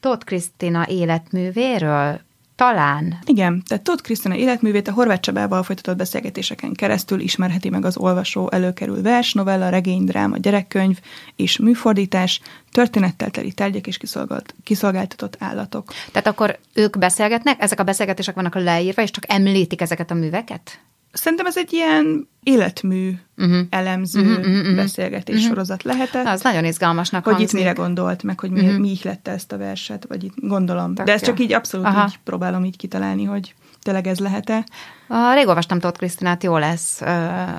Tóth 0.00 0.24
Krisztina 0.24 0.86
életművéről, 0.88 2.20
talán. 2.56 3.18
Igen, 3.24 3.62
tehát 3.66 3.84
Tóth 3.84 4.02
Krisztina 4.02 4.36
életművét 4.36 4.88
a 4.88 4.92
Horváth 4.92 5.20
Csabával 5.20 5.62
folytatott 5.62 5.96
beszélgetéseken 5.96 6.72
keresztül 6.72 7.20
ismerheti 7.20 7.68
meg 7.68 7.84
az 7.84 7.96
olvasó, 7.96 8.50
előkerül 8.50 9.02
vers, 9.02 9.32
novella, 9.32 9.68
regény, 9.68 10.04
dráma, 10.04 10.36
gyerekkönyv 10.36 10.98
és 11.36 11.58
műfordítás, 11.58 12.40
történettel 12.70 13.30
teli 13.30 13.52
tárgyak 13.52 13.86
és 13.86 13.96
kiszolgált, 13.96 14.54
kiszolgáltatott 14.64 15.36
állatok. 15.38 15.92
Tehát 16.12 16.26
akkor 16.26 16.58
ők 16.74 16.98
beszélgetnek, 16.98 17.62
ezek 17.62 17.80
a 17.80 17.84
beszélgetések 17.84 18.34
vannak 18.34 18.54
leírva, 18.54 19.02
és 19.02 19.10
csak 19.10 19.24
említik 19.32 19.80
ezeket 19.80 20.10
a 20.10 20.14
műveket? 20.14 20.78
Szerintem 21.14 21.46
ez 21.46 21.56
egy 21.56 21.72
ilyen 21.72 22.28
életmű 22.42 23.12
uh-huh. 23.36 23.58
elemző 23.70 24.20
uh-huh, 24.20 24.46
uh-huh, 24.46 24.74
beszélgetés 24.74 25.34
uh-huh. 25.34 25.50
sorozat 25.50 25.82
lehetett. 25.82 26.26
Az 26.26 26.42
nagyon 26.42 26.64
izgalmasnak 26.64 27.24
Hogy 27.24 27.34
hangzik. 27.34 27.52
itt 27.52 27.64
mire 27.64 27.72
gondolt, 27.72 28.22
meg 28.22 28.40
hogy 28.40 28.50
mi, 28.50 28.60
uh-huh. 28.60 28.78
mi 28.78 28.90
ihlette 28.90 29.30
ezt 29.30 29.52
a 29.52 29.58
verset, 29.58 30.04
vagy 30.08 30.24
itt 30.24 30.34
gondolom. 30.36 30.94
Tök 30.94 31.06
De 31.06 31.12
ezt 31.12 31.24
csak 31.24 31.40
így 31.40 31.52
abszolút 31.52 31.86
Aha. 31.86 32.06
így 32.08 32.18
próbálom 32.24 32.64
így 32.64 32.76
kitalálni, 32.76 33.24
hogy 33.24 33.54
tényleg 33.82 34.06
ez 34.06 34.18
lehet-e. 34.18 34.64
A, 35.08 35.34
rég 35.34 35.46
olvastam 35.46 35.78
Tóth 35.78 35.98
Krisztinát, 35.98 36.42
jó 36.42 36.58
lesz. 36.58 37.00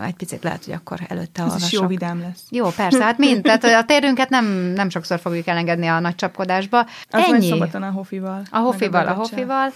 Egy 0.05 0.13
picit 0.13 0.43
lehet, 0.43 0.65
hogy 0.65 0.73
akkor 0.73 0.99
előtte 1.07 1.41
Ez 1.41 1.47
olvasok. 1.47 1.71
is 1.71 1.79
jó 1.79 1.87
vidám 1.87 2.19
lesz. 2.19 2.43
Jó, 2.49 2.69
persze, 2.69 3.03
hát 3.03 3.17
mind. 3.17 3.41
Tehát 3.41 3.63
a 3.63 3.85
térünket 3.85 4.29
nem, 4.29 4.45
nem 4.75 4.89
sokszor 4.89 5.19
fogjuk 5.19 5.47
elengedni 5.47 5.87
a 5.87 5.99
nagy 5.99 6.15
csapkodásba. 6.15 6.79
Az 7.09 7.23
Ennyi. 7.31 7.47
szombaton 7.47 7.83
a 7.83 7.91
Hofival. 7.91 8.41
A 8.51 8.57
Hofival, 8.57 9.07
a, 9.07 9.11
a 9.11 9.13
Hofival. 9.13 9.71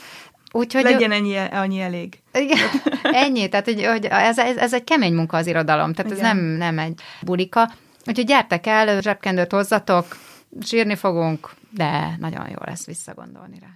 Úgyhogy 0.51 0.83
Legyen 0.83 1.11
ennyi, 1.11 1.35
annyi 1.37 1.79
elég. 1.79 2.21
Igen, 2.33 2.67
ennyi, 3.23 3.49
tehát 3.49 3.65
hogy, 3.65 3.85
hogy 3.85 4.05
ez, 4.05 4.37
ez, 4.37 4.57
ez 4.57 4.73
egy 4.73 4.83
kemény 4.83 5.13
munka 5.13 5.37
az 5.37 5.47
irodalom, 5.47 5.93
tehát 5.93 6.11
Igen. 6.11 6.25
ez 6.25 6.33
nem, 6.33 6.45
nem 6.45 6.79
egy 6.79 7.01
bulika. 7.21 7.71
Úgyhogy 8.05 8.25
gyertek 8.25 8.67
el, 8.67 9.01
zsebkendőt 9.01 9.51
hozzatok, 9.51 10.17
sírni 10.61 10.95
fogunk, 10.95 11.49
de 11.69 12.15
nagyon 12.19 12.47
jó 12.49 12.57
lesz 12.65 12.85
visszagondolni 12.85 13.59
rá. 13.59 13.67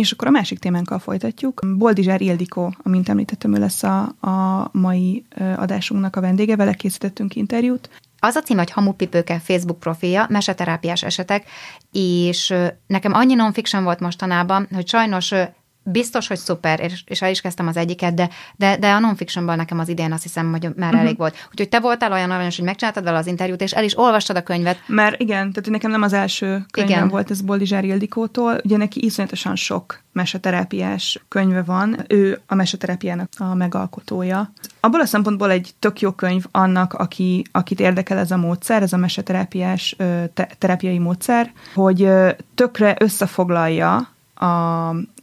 És 0.00 0.12
akkor 0.12 0.28
a 0.28 0.30
másik 0.30 0.58
témánkkal 0.58 0.98
folytatjuk. 0.98 1.60
Boldizsár 1.76 2.20
Ildikó, 2.20 2.74
amint 2.82 3.08
említettem, 3.08 3.54
ő 3.54 3.58
lesz 3.58 3.82
a, 3.82 4.02
a 4.20 4.68
mai 4.72 5.24
adásunknak 5.56 6.16
a 6.16 6.20
vendége, 6.20 6.56
vele 6.56 6.74
készítettünk 6.74 7.36
interjút. 7.36 7.90
Az 8.18 8.34
a 8.34 8.40
cím, 8.40 8.56
hogy 8.56 8.70
Hamupipőke 8.70 9.38
Facebook 9.38 9.78
profilja, 9.78 10.26
meseterápiás 10.28 11.02
esetek, 11.02 11.44
és 11.92 12.54
nekem 12.86 13.12
annyi 13.12 13.34
non-fiction 13.34 13.84
volt 13.84 14.00
mostanában, 14.00 14.68
hogy 14.74 14.88
sajnos 14.88 15.32
biztos, 15.82 16.26
hogy 16.26 16.36
szuper, 16.36 16.80
és, 16.80 17.02
és 17.06 17.22
el 17.22 17.30
is 17.30 17.40
kezdtem 17.40 17.66
az 17.66 17.76
egyiket, 17.76 18.14
de, 18.14 18.28
de, 18.56 18.76
de 18.76 18.90
a 18.90 18.98
non-fictionban 18.98 19.56
nekem 19.56 19.78
az 19.78 19.88
idén 19.88 20.12
azt 20.12 20.22
hiszem, 20.22 20.50
hogy 20.50 20.62
már 20.76 20.88
uh-huh. 20.88 21.00
elég 21.00 21.16
volt. 21.16 21.48
Úgyhogy 21.50 21.68
te 21.68 21.80
voltál 21.80 22.12
olyan 22.12 22.30
aranyos, 22.30 22.56
hogy 22.56 22.64
megcsináltad 22.64 23.04
vele 23.04 23.18
az 23.18 23.26
interjút, 23.26 23.60
és 23.60 23.72
el 23.72 23.84
is 23.84 23.98
olvastad 23.98 24.36
a 24.36 24.42
könyvet. 24.42 24.82
Már 24.86 25.14
igen, 25.18 25.52
tehát 25.52 25.70
nekem 25.70 25.90
nem 25.90 26.02
az 26.02 26.12
első 26.12 26.64
könyvem 26.70 26.96
igen. 26.96 27.08
volt 27.08 27.30
ez 27.30 27.40
Boldizsár 27.40 27.84
Ildikótól. 27.84 28.60
Ugye 28.64 28.76
neki 28.76 29.04
iszonyatosan 29.04 29.56
sok 29.56 30.00
meseterápiás 30.12 31.20
könyve 31.28 31.62
van. 31.62 32.04
Ő 32.08 32.40
a 32.46 32.54
meseterápiának 32.54 33.28
a 33.36 33.54
megalkotója. 33.54 34.52
Abból 34.80 35.00
a 35.00 35.06
szempontból 35.06 35.50
egy 35.50 35.74
tök 35.78 36.00
jó 36.00 36.10
könyv 36.10 36.44
annak, 36.50 36.94
aki, 36.94 37.44
akit 37.52 37.80
érdekel 37.80 38.18
ez 38.18 38.30
a 38.30 38.36
módszer, 38.36 38.82
ez 38.82 38.92
a 38.92 38.96
meseterápiás 38.96 39.96
te, 40.34 40.48
terápiai 40.58 40.98
módszer, 40.98 41.52
hogy 41.74 42.08
tökre 42.54 42.96
összefoglalja 42.98 44.08
a, 44.34 44.46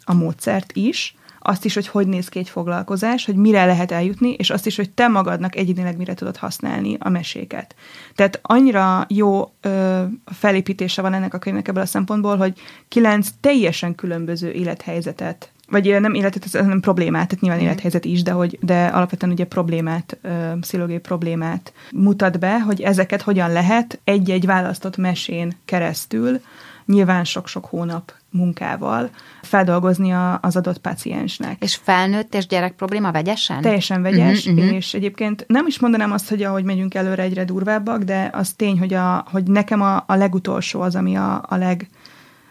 a 0.08 0.14
módszert 0.14 0.72
is, 0.76 1.16
azt 1.40 1.66
is, 1.66 1.74
hogy 1.74 1.88
hogy 1.88 2.08
néz 2.08 2.30
ki 2.30 2.40
egy 2.40 2.50
foglalkozás, 2.50 3.26
hogy 3.26 3.36
mire 3.36 3.66
lehet 3.66 3.92
eljutni, 3.92 4.34
és 4.34 4.50
azt 4.50 4.66
is, 4.66 4.76
hogy 4.76 4.90
te 4.90 5.08
magadnak 5.08 5.56
egyénileg 5.56 5.98
mire 5.98 6.14
tudod 6.14 6.38
használni 6.38 6.98
a 7.00 7.10
meséket. 7.10 7.76
Tehát 8.16 8.40
annyira 8.42 9.06
jó 9.10 9.52
ö, 9.62 10.04
felépítése 10.26 11.02
van 11.02 11.14
ennek 11.14 11.34
a 11.34 11.38
könyvnek 11.38 11.68
ebből 11.68 11.84
a 11.84 11.86
szempontból, 11.86 12.38
hogy 12.38 12.54
kilenc 12.88 13.30
teljesen 13.42 13.96
különböző 13.96 14.52
élethelyzetet 14.52 15.52
vagy 15.70 16.00
nem 16.00 16.14
életet, 16.14 16.56
hanem 16.56 16.80
problémát, 16.80 17.28
tehát 17.28 17.44
nyilván 17.44 17.62
mm. 17.62 17.66
élethelyzet 17.66 18.06
is, 18.06 18.24
de, 18.24 18.32
hogy, 18.32 18.58
de 18.62 18.86
alapvetően 18.86 19.32
ugye 19.32 19.46
problémát, 19.46 20.18
pszichológiai 20.60 21.00
problémát 21.00 21.74
mutat 21.92 22.40
be, 22.40 22.60
hogy 22.60 22.82
ezeket 22.82 23.22
hogyan 23.22 23.52
lehet 23.52 24.00
egy-egy 24.04 24.46
választott 24.46 24.98
mesén 24.98 25.58
keresztül, 25.66 26.40
nyilván 26.88 27.24
sok-sok 27.24 27.66
hónap 27.66 28.14
munkával 28.30 29.10
feldolgozni 29.42 30.12
a, 30.12 30.40
az 30.42 30.56
adott 30.56 30.78
paciensnek. 30.78 31.64
És 31.64 31.76
felnőtt 31.76 32.36
és 32.36 32.48
gyerek 32.48 32.74
probléma 32.74 33.12
vegyesen? 33.12 33.62
Teljesen 33.62 34.02
vegyes, 34.02 34.46
uh-huh, 34.46 34.74
és 34.74 34.94
egyébként 34.94 35.46
nem 35.48 35.68
is 35.68 35.80
mondanám 35.80 36.12
azt, 36.12 36.30
hogy 36.30 36.44
ahogy 36.44 36.64
megyünk 36.64 36.94
előre 36.94 37.24
egyre 37.24 37.46
durvábbak, 37.46 38.04
de 38.04 38.30
az 38.34 38.54
tény, 38.54 38.80
hogy, 38.80 38.94
a, 38.94 39.26
hogy 39.32 39.44
nekem 39.44 39.82
a, 39.82 40.04
a 40.08 40.16
legutolsó 40.16 40.82
az, 40.82 40.96
ami 40.96 41.16
a, 41.16 41.44
a 41.48 41.56
leg, 41.56 41.90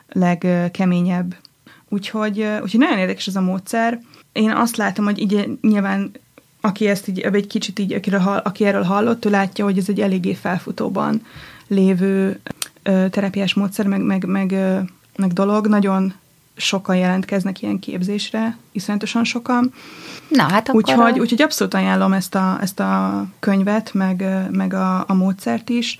legkeményebb 0.08 1.34
Úgyhogy, 1.88 2.46
úgyhogy 2.62 2.80
nagyon 2.80 2.98
érdekes 2.98 3.26
ez 3.26 3.36
a 3.36 3.40
módszer. 3.40 4.00
Én 4.32 4.50
azt 4.50 4.76
látom, 4.76 5.04
hogy 5.04 5.18
így 5.18 5.58
nyilván 5.60 6.10
aki 6.60 6.88
ezt 6.88 7.08
így, 7.08 7.20
egy 7.20 7.46
kicsit 7.46 7.78
így, 7.78 7.92
akiről, 7.92 8.20
aki 8.20 8.64
erről 8.64 8.82
hallott, 8.82 9.24
ő 9.24 9.30
látja, 9.30 9.64
hogy 9.64 9.78
ez 9.78 9.88
egy 9.88 10.00
eléggé 10.00 10.34
felfutóban 10.34 11.22
lévő 11.68 12.40
terápiás 13.10 13.54
módszer, 13.54 13.86
meg, 13.86 14.00
meg, 14.00 14.24
meg, 14.24 14.54
meg 15.16 15.32
dolog. 15.32 15.66
Nagyon 15.66 16.14
sokan 16.56 16.96
jelentkeznek 16.96 17.62
ilyen 17.62 17.78
képzésre, 17.78 18.56
iszonyatosan 18.72 19.24
sokan. 19.24 19.72
Na, 20.28 20.42
hát 20.42 20.68
akkor... 20.68 20.80
Úgyhogy, 20.80 21.18
úgyhogy 21.18 21.42
abszolút 21.42 21.74
ajánlom 21.74 22.12
ezt 22.12 22.34
a, 22.34 22.58
ezt 22.60 22.80
a 22.80 23.24
könyvet, 23.38 23.94
meg, 23.94 24.24
meg 24.50 24.74
a, 24.74 25.04
a 25.08 25.14
módszert 25.14 25.68
is 25.68 25.98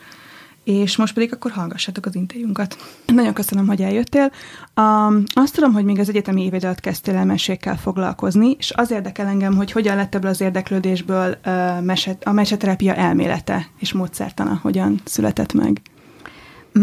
és 0.67 0.97
most 0.97 1.15
pedig 1.15 1.33
akkor 1.33 1.51
hallgassátok 1.51 2.07
az 2.07 2.15
interjúnkat. 2.15 2.77
Nagyon 3.07 3.33
köszönöm, 3.33 3.67
hogy 3.67 3.83
eljöttél. 3.83 4.33
Um, 4.77 5.23
azt 5.35 5.55
tudom, 5.55 5.73
hogy 5.73 5.85
még 5.85 5.99
az 5.99 6.09
egyetemi 6.09 6.45
évad 6.45 6.65
alatt 6.65 6.81
kezdtél 6.81 7.17
el 7.17 7.25
mesékkel 7.25 7.77
foglalkozni, 7.77 8.57
és 8.59 8.73
az 8.77 8.91
érdekel 8.91 9.27
engem, 9.27 9.57
hogy 9.57 9.73
hogyan 9.73 9.97
lett 9.97 10.15
ebből 10.15 10.31
az 10.31 10.41
érdeklődésből 10.41 11.37
uh, 11.47 11.83
meset, 11.83 12.25
a 12.25 12.33
meseterapia 12.33 12.95
elmélete 12.95 13.67
és 13.79 13.93
módszertana, 13.93 14.59
hogyan 14.63 15.01
született 15.05 15.53
meg. 15.53 15.81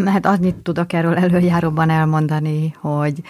Hát 0.05 0.25
annyit 0.25 0.55
tudok 0.55 0.93
erről 0.93 1.15
előjáróban 1.15 1.89
elmondani, 1.89 2.75
hogy 2.79 3.21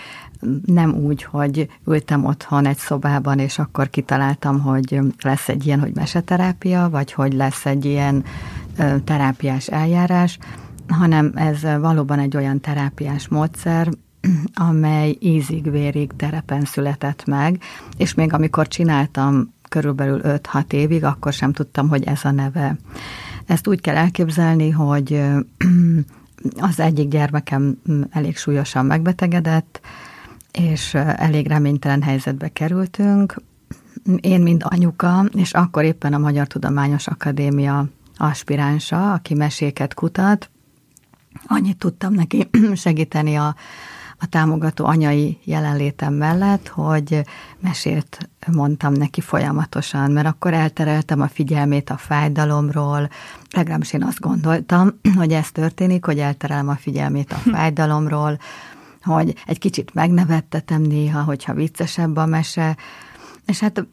nem 0.66 0.94
úgy, 0.94 1.24
hogy 1.24 1.68
ültem 1.86 2.26
otthon 2.26 2.66
egy 2.66 2.78
szobában, 2.78 3.40
és 3.40 3.60
akkor 3.60 3.90
kitaláltam, 3.90 4.60
hogy 4.62 5.00
lesz 5.22 5.50
egy 5.50 5.66
ilyen, 5.66 5.80
hogy 5.80 5.96
meseterápia, 5.96 6.90
vagy 6.90 7.12
hogy 7.12 7.34
lesz 7.34 7.66
egy 7.66 7.86
ilyen 7.86 8.24
terápiás 9.04 9.68
eljárás, 9.68 10.38
hanem 10.88 11.32
ez 11.36 11.62
valóban 11.62 12.20
egy 12.20 12.38
olyan 12.38 12.60
terápiás 12.60 13.28
módszer, 13.28 13.90
amely 14.54 15.18
ízig-vérig 15.20 16.12
terepen 16.16 16.66
született 16.66 17.26
meg, 17.26 17.62
és 17.98 18.14
még 18.14 18.34
amikor 18.34 18.68
csináltam 18.68 19.54
körülbelül 19.70 20.22
5-6 20.24 20.72
évig, 20.72 21.04
akkor 21.04 21.34
sem 21.34 21.54
tudtam, 21.54 21.90
hogy 21.90 22.04
ez 22.04 22.26
a 22.26 22.32
neve. 22.32 22.76
Ezt 23.46 23.68
úgy 23.68 23.82
kell 23.82 23.96
elképzelni, 23.96 24.70
hogy 24.70 25.22
az 26.58 26.80
egyik 26.80 27.08
gyermekem 27.08 27.78
elég 28.10 28.38
súlyosan 28.38 28.86
megbetegedett, 28.86 29.80
és 30.52 30.94
elég 30.94 31.48
reménytelen 31.48 32.02
helyzetbe 32.02 32.50
kerültünk. 32.50 33.36
Én, 34.22 34.42
mint 34.42 34.64
anyuka, 34.64 35.26
és 35.34 35.52
akkor 35.52 35.84
éppen 35.84 36.14
a 36.14 36.18
Magyar 36.18 36.48
Tudományos 36.48 37.08
Akadémia 37.08 37.86
aspiránsa, 38.18 39.14
aki 39.14 39.34
meséket 39.34 39.94
kutat, 39.94 40.50
annyit 41.48 41.78
tudtam 41.78 42.14
neki 42.14 42.50
segíteni 42.74 43.36
a, 43.36 43.56
a 44.24 44.28
támogató 44.30 44.86
anyai 44.86 45.40
jelenlétem 45.44 46.14
mellett, 46.14 46.68
hogy 46.68 47.22
mesét 47.60 48.30
mondtam 48.52 48.94
neki 48.94 49.22
folyamatosan, 49.22 50.12
mert 50.12 50.28
akkor 50.28 50.54
eltereltem 50.54 51.22
a 51.22 51.28
figyelmét 51.28 51.90
a 51.90 51.98
fájdalomról, 51.98 53.10
legalábbis 53.52 53.94
én 53.94 54.04
azt 54.04 54.20
gondoltam, 54.20 55.00
hogy 55.18 55.32
ez 55.32 55.52
történik, 55.52 56.06
hogy 56.06 56.20
elterelem 56.20 56.70
a 56.70 56.76
figyelmét 56.76 57.32
a 57.32 57.42
fájdalomról, 57.54 58.40
hogy 59.02 59.34
egy 59.46 59.60
kicsit 59.60 59.94
megnevettetem 59.94 60.82
néha, 60.82 61.24
hogyha 61.24 61.54
viccesebb 61.54 62.16
a 62.16 62.26
mese, 62.26 62.78
és 63.46 63.60
hát 63.60 63.86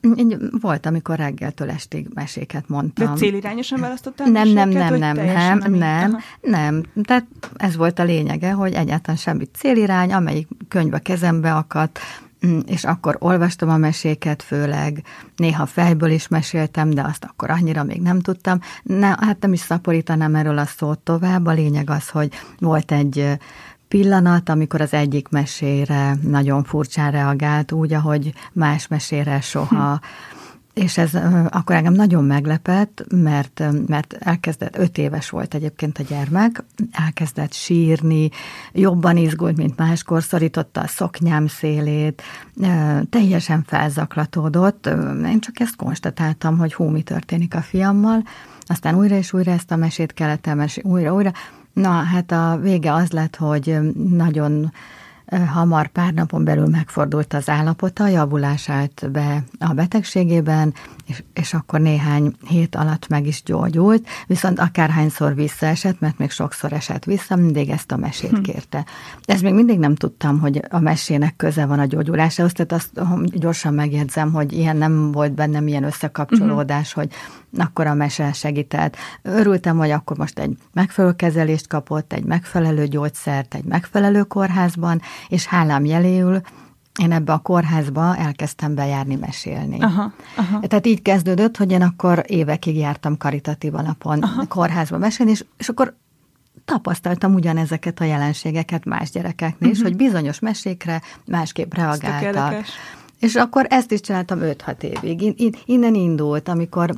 volt, 0.60 0.86
amikor 0.86 1.16
reggeltől 1.16 1.70
estig 1.70 2.08
meséket 2.14 2.68
mondtam. 2.68 3.06
De 3.06 3.20
célirányosan 3.20 3.80
választottál 3.80 4.30
Nem, 4.30 4.48
nem, 4.48 4.68
nem, 4.68 4.94
nem, 4.94 5.16
nem, 5.16 5.58
nem, 5.58 5.72
nem, 5.72 6.18
nem. 6.40 6.82
Tehát 7.02 7.26
ez 7.56 7.76
volt 7.76 7.98
a 7.98 8.04
lényege, 8.04 8.52
hogy 8.52 8.72
egyáltalán 8.72 9.16
semmi 9.16 9.44
célirány, 9.44 10.12
amelyik 10.12 10.48
könyv 10.68 10.94
a 10.94 10.98
kezembe 10.98 11.54
akadt, 11.54 11.98
mm, 12.46 12.58
és 12.66 12.84
akkor 12.84 13.16
olvastam 13.18 13.68
a 13.68 13.76
meséket, 13.76 14.42
főleg 14.42 15.02
néha 15.36 15.66
fejből 15.66 16.10
is 16.10 16.28
meséltem, 16.28 16.90
de 16.90 17.02
azt 17.02 17.24
akkor 17.24 17.50
annyira 17.50 17.84
még 17.84 18.00
nem 18.00 18.20
tudtam. 18.20 18.60
Ne, 18.82 19.06
hát 19.06 19.36
nem 19.40 19.52
is 19.52 19.60
szaporítanám 19.60 20.34
erről 20.34 20.58
a 20.58 20.66
szót 20.66 20.98
tovább. 20.98 21.46
A 21.46 21.52
lényeg 21.52 21.90
az, 21.90 22.08
hogy 22.08 22.32
volt 22.58 22.92
egy 22.92 23.38
pillanat, 23.90 24.48
amikor 24.48 24.80
az 24.80 24.92
egyik 24.92 25.28
mesére 25.28 26.16
nagyon 26.22 26.64
furcsán 26.64 27.10
reagált, 27.10 27.72
úgy, 27.72 27.92
ahogy 27.92 28.32
más 28.52 28.88
mesére 28.88 29.40
soha. 29.40 29.92
Hm. 29.92 30.04
És 30.74 30.98
ez 30.98 31.10
akkor 31.48 31.76
engem 31.76 31.92
nagyon 31.92 32.24
meglepett, 32.24 33.04
mert, 33.08 33.62
mert 33.86 34.12
elkezdett, 34.12 34.78
öt 34.78 34.98
éves 34.98 35.30
volt 35.30 35.54
egyébként 35.54 35.98
a 35.98 36.02
gyermek, 36.02 36.64
elkezdett 36.92 37.52
sírni, 37.52 38.30
jobban 38.72 39.16
izgult, 39.16 39.56
mint 39.56 39.76
máskor, 39.76 40.22
szorította 40.22 40.80
a 40.80 40.86
szoknyám 40.86 41.46
szélét, 41.46 42.22
teljesen 43.10 43.64
felzaklatódott. 43.66 44.86
Én 45.26 45.40
csak 45.40 45.60
ezt 45.60 45.76
konstatáltam, 45.76 46.58
hogy 46.58 46.74
hú, 46.74 46.84
mi 46.84 47.02
történik 47.02 47.54
a 47.54 47.60
fiammal. 47.60 48.22
Aztán 48.60 48.94
újra 48.94 49.16
és 49.16 49.32
újra 49.32 49.52
ezt 49.52 49.70
a 49.70 49.76
mesét 49.76 50.12
kellett 50.12 50.46
elmesélni, 50.46 50.90
újra, 50.90 51.14
újra. 51.14 51.32
Na, 51.80 51.90
hát 51.90 52.32
a 52.32 52.58
vége 52.62 52.92
az 52.92 53.10
lett, 53.10 53.36
hogy 53.36 53.78
nagyon 54.08 54.72
hamar 55.52 55.86
pár 55.86 56.12
napon 56.12 56.44
belül 56.44 56.66
megfordult 56.66 57.34
az 57.34 57.48
állapota, 57.48 58.06
javulás 58.06 58.68
állt 58.68 59.10
be 59.10 59.44
a 59.58 59.72
betegségében, 59.72 60.74
és, 61.10 61.22
és 61.32 61.54
akkor 61.54 61.80
néhány 61.80 62.34
hét 62.46 62.76
alatt 62.76 63.08
meg 63.08 63.26
is 63.26 63.42
gyógyult, 63.42 64.08
viszont 64.26 64.58
akárhányszor 64.58 65.34
visszaesett, 65.34 66.00
mert 66.00 66.18
még 66.18 66.30
sokszor 66.30 66.72
esett 66.72 67.04
vissza, 67.04 67.36
mindig 67.36 67.68
ezt 67.68 67.92
a 67.92 67.96
mesét 67.96 68.30
hm. 68.30 68.40
kérte. 68.40 68.84
Ez 69.24 69.40
még 69.40 69.54
mindig 69.54 69.78
nem 69.78 69.94
tudtam, 69.94 70.40
hogy 70.40 70.62
a 70.70 70.78
mesének 70.78 71.36
köze 71.36 71.66
van 71.66 71.78
a 71.78 71.84
gyógyulásához, 71.84 72.52
tehát 72.52 72.72
azt 72.72 72.90
gyorsan 73.38 73.74
megjegyzem, 73.74 74.32
hogy 74.32 74.52
ilyen 74.52 74.76
nem 74.76 75.12
volt 75.12 75.32
bennem 75.32 75.66
ilyen 75.66 75.84
összekapcsolódás, 75.84 76.88
uh-huh. 76.88 77.04
hogy 77.04 77.12
akkor 77.60 77.86
a 77.86 77.94
mese 77.94 78.32
segített. 78.32 78.96
Örültem, 79.22 79.76
hogy 79.76 79.90
akkor 79.90 80.16
most 80.16 80.38
egy 80.38 80.56
megfelelő 80.72 81.14
kezelést 81.14 81.66
kapott, 81.66 82.12
egy 82.12 82.24
megfelelő 82.24 82.86
gyógyszert, 82.86 83.54
egy 83.54 83.64
megfelelő 83.64 84.22
kórházban, 84.22 85.00
és 85.28 85.46
hálám 85.46 85.84
jeléül 85.84 86.40
én 87.00 87.12
ebbe 87.12 87.32
a 87.32 87.38
kórházba 87.38 88.16
elkezdtem 88.16 88.74
bejárni, 88.74 89.14
mesélni. 89.14 89.80
Aha, 89.80 90.12
aha. 90.36 90.60
Tehát 90.60 90.86
így 90.86 91.02
kezdődött, 91.02 91.56
hogy 91.56 91.70
én 91.70 91.82
akkor 91.82 92.24
évekig 92.26 92.76
jártam 92.76 93.16
karitatív 93.16 93.74
alapon 93.74 94.22
aha. 94.22 94.46
kórházba 94.46 94.98
mesélni, 94.98 95.30
és, 95.30 95.44
és 95.56 95.68
akkor 95.68 95.94
tapasztaltam 96.64 97.34
ugyanezeket 97.34 98.00
a 98.00 98.04
jelenségeket 98.04 98.84
más 98.84 99.10
gyerekeknél 99.10 99.54
uh-huh. 99.54 99.70
is, 99.70 99.78
mhm. 99.78 99.86
hogy 99.86 99.96
bizonyos 99.96 100.38
mesékre 100.38 101.02
másképp 101.26 101.74
reagáltak. 101.74 102.64
És 103.20 103.34
akkor 103.34 103.66
ezt 103.68 103.92
is 103.92 104.00
csináltam 104.00 104.38
5-6 104.42 104.82
évig. 104.82 105.52
Innen 105.64 105.94
indult, 105.94 106.48
amikor, 106.48 106.94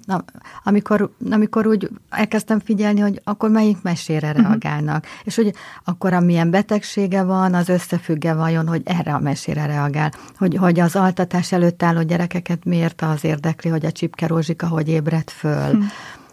amikor, 0.65 1.11
amikor 1.31 1.67
úgy 1.67 1.91
elkezdtem 2.11 2.61
figyelni, 2.61 3.01
hogy 3.01 3.21
akkor 3.25 3.51
melyik 3.51 3.83
mesére 3.83 4.33
mhm. 4.33 4.43
reagálnak. 4.43 5.03
Uh-huh. 5.03 5.21
És 5.25 5.37
hogy 5.37 5.55
akkor 5.85 6.13
amilyen 6.13 6.51
betegsége 6.51 7.23
van, 7.23 7.55
az 7.55 7.69
összefügge 7.69 8.35
vajon, 8.35 8.69
hogy 8.69 8.83
erre 8.85 9.15
a 9.15 9.19
mesére 9.19 9.67
reagál. 9.67 10.13
Hogy, 10.39 10.57
hogy 10.57 10.81
az 10.81 10.97
altatás 10.97 11.53
előtt 11.53 11.83
álló 11.83 12.03
gyerekeket 12.03 12.65
miért 12.65 13.03
az 13.03 13.25
érdekli, 13.25 13.71
hogy 13.71 13.87
a 13.87 13.93
csipke 13.93 14.27
rózsika 14.27 14.69
hogy 14.69 14.89
ébred 14.89 15.31
föl. 15.31 15.67
Uh-huh 15.67 15.85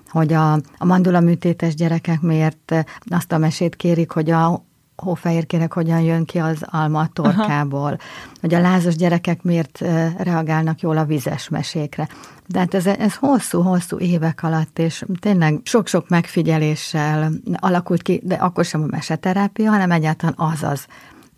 hogy 0.09 0.33
a, 0.33 0.53
a 0.53 0.85
mandula 0.85 1.19
műtétes 1.19 1.75
gyerekek 1.75 2.21
miért 2.21 2.85
azt 3.09 3.31
a 3.31 3.37
mesét 3.37 3.75
kérik, 3.75 4.11
hogy 4.11 4.31
a 4.31 4.63
hófehérkének 4.99 5.73
hogyan 5.73 6.01
jön 6.01 6.25
ki 6.25 6.37
az 6.37 6.57
alma 6.65 6.99
a 6.99 7.09
torkából, 7.13 7.87
Aha. 7.87 7.97
hogy 8.41 8.53
a 8.53 8.59
lázas 8.59 8.95
gyerekek 8.95 9.43
miért 9.43 9.83
reagálnak 10.17 10.79
jól 10.79 10.97
a 10.97 11.05
vizes 11.05 11.49
mesékre. 11.49 12.07
De 12.47 12.59
hát 12.59 12.73
ez, 12.73 12.85
ez 12.85 13.15
hosszú-hosszú 13.15 13.97
évek 13.99 14.43
alatt, 14.43 14.79
és 14.79 15.05
tényleg 15.19 15.59
sok-sok 15.63 16.09
megfigyeléssel 16.09 17.31
alakult 17.55 18.01
ki, 18.01 18.21
de 18.23 18.35
akkor 18.35 18.65
sem 18.65 18.81
a 18.81 18.85
meseterápia, 18.89 19.71
hanem 19.71 19.91
egyáltalán 19.91 20.35
az 20.37 20.63
az 20.63 20.85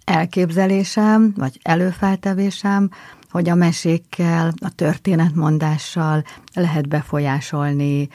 elképzelésem, 0.03 1.33
vagy 1.37 1.59
előfeltevésem, 1.61 2.89
hogy 3.31 3.49
a 3.49 3.55
mesékkel, 3.55 4.53
a 4.59 4.69
történetmondással 4.75 6.23
lehet 6.53 6.87
befolyásolni 6.87 8.07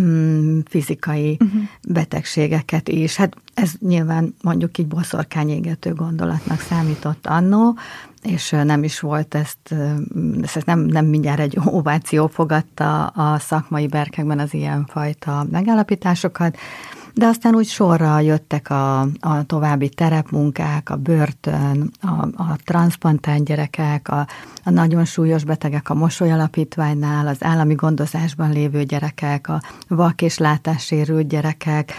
mm, 0.00 0.58
fizikai 0.64 1.36
uh-huh. 1.40 1.62
betegségeket 1.88 2.88
is. 2.88 3.16
Hát 3.16 3.36
ez 3.54 3.72
nyilván 3.80 4.34
mondjuk 4.42 4.78
így 4.78 4.86
boszorkányégető 4.86 5.92
gondolatnak 5.92 6.60
számított 6.60 7.26
annó, 7.26 7.76
és 8.22 8.50
nem 8.50 8.82
is 8.82 9.00
volt 9.00 9.34
ezt, 9.34 9.74
ezt 10.42 10.66
nem, 10.66 10.80
nem 10.80 11.06
mindjárt 11.06 11.40
egy 11.40 11.58
ováció 11.80 12.26
fogadta 12.26 13.06
a 13.06 13.38
szakmai 13.38 13.86
berkekben 13.86 14.38
az 14.38 14.54
ilyenfajta 14.54 15.46
megállapításokat, 15.50 16.56
de 17.14 17.26
aztán 17.26 17.54
úgy 17.54 17.66
sorra 17.66 18.20
jöttek 18.20 18.70
a, 18.70 19.00
a 19.00 19.42
további 19.46 19.88
terepmunkák, 19.88 20.90
a 20.90 20.96
börtön, 20.96 21.90
a, 22.00 22.42
a 22.42 22.56
transzplantált 22.64 23.44
gyerekek, 23.44 24.08
a, 24.08 24.26
a 24.64 24.70
nagyon 24.70 25.04
súlyos 25.04 25.44
betegek 25.44 25.90
a 25.90 25.94
mosolyalapítványnál, 25.94 27.26
az 27.26 27.44
állami 27.44 27.74
gondozásban 27.74 28.52
lévő 28.52 28.82
gyerekek, 28.82 29.48
a 29.48 29.60
vak 29.88 30.22
és 30.22 30.38
látássérült 30.38 31.28
gyerekek, 31.28 31.92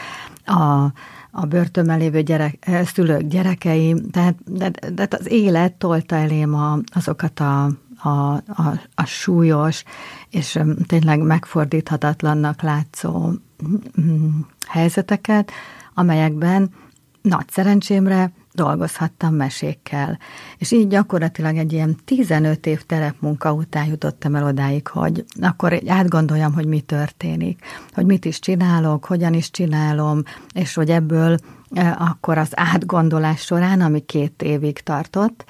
a, 0.46 0.92
a 1.36 1.46
börtönben 1.46 1.98
lévő 1.98 2.22
gyerek, 2.22 2.58
eh, 2.60 2.86
szülők 2.86 3.22
gyerekei, 3.22 3.96
tehát 4.12 4.36
de, 4.46 4.70
de 4.94 5.08
az 5.10 5.32
élet 5.32 5.74
tolta 5.74 6.16
elém 6.16 6.56
a, 6.56 6.80
azokat 6.94 7.40
a, 7.40 7.64
a, 7.98 8.34
a, 8.34 8.80
a 8.96 9.06
súlyos 9.06 9.84
és 10.30 10.60
tényleg 10.88 11.20
megfordíthatatlannak 11.20 12.62
látszó 12.62 13.32
mm, 14.02 14.40
helyzeteket, 14.68 15.52
amelyekben 15.94 16.70
nagy 17.22 17.50
szerencsémre 17.50 18.32
dolgozhattam 18.54 19.36
mesékkel. 19.36 20.20
És 20.58 20.72
így 20.72 20.88
gyakorlatilag 20.88 21.58
egy 21.58 21.74
ilyen 21.74 21.96
15 22.06 22.66
év 22.66 22.82
terepmunka 22.82 23.54
után 23.54 23.86
jutottam 23.86 24.36
el 24.36 24.46
odáig, 24.46 24.88
hogy 24.88 25.26
akkor 25.42 25.80
átgondoljam, 25.88 26.54
hogy 26.54 26.66
mi 26.66 26.80
történik, 26.80 27.60
hogy 27.94 28.06
mit 28.06 28.26
is 28.26 28.40
csinálok, 28.40 29.06
hogyan 29.06 29.34
is 29.34 29.52
csinálom, 29.52 30.22
és 30.54 30.74
hogy 30.74 30.90
ebből 30.90 31.38
e, 31.72 31.98
akkor 32.00 32.38
az 32.38 32.50
átgondolás 32.52 33.42
során, 33.42 33.82
ami 33.82 34.00
két 34.00 34.42
évig 34.42 34.80
tartott, 34.80 35.46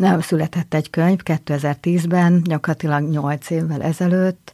e, 0.00 0.20
született 0.20 0.74
egy 0.74 0.90
könyv 0.90 1.18
2010-ben, 1.24 2.42
gyakorlatilag 2.42 3.10
8 3.10 3.50
évvel 3.50 3.82
ezelőtt, 3.82 4.52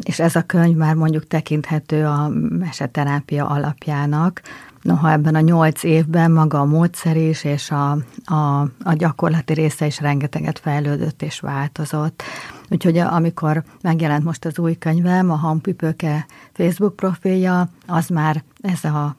és 0.00 0.20
ez 0.20 0.36
a 0.36 0.42
könyv 0.42 0.76
már 0.76 0.94
mondjuk 0.94 1.26
tekinthető 1.26 2.06
a 2.06 2.28
meseterápia 2.58 3.46
alapjának, 3.46 4.42
Noha 4.82 5.10
ebben 5.10 5.34
a 5.34 5.40
nyolc 5.40 5.82
évben 5.82 6.30
maga 6.30 6.60
a 6.60 6.64
módszer 6.64 7.16
is, 7.16 7.44
és 7.44 7.70
a, 7.70 7.90
a, 8.24 8.60
a 8.82 8.92
gyakorlati 8.92 9.52
része 9.52 9.86
is 9.86 10.00
rengeteget 10.00 10.58
fejlődött 10.58 11.22
és 11.22 11.40
változott. 11.40 12.22
Úgyhogy 12.68 12.98
amikor 12.98 13.62
megjelent 13.82 14.24
most 14.24 14.44
az 14.44 14.58
új 14.58 14.74
könyvem, 14.74 15.30
a 15.30 15.36
Hampipőke 15.36 16.26
Facebook 16.52 16.96
profilja, 16.96 17.68
az 17.86 18.08
már 18.08 18.44
ez 18.60 18.84
a 18.84 19.16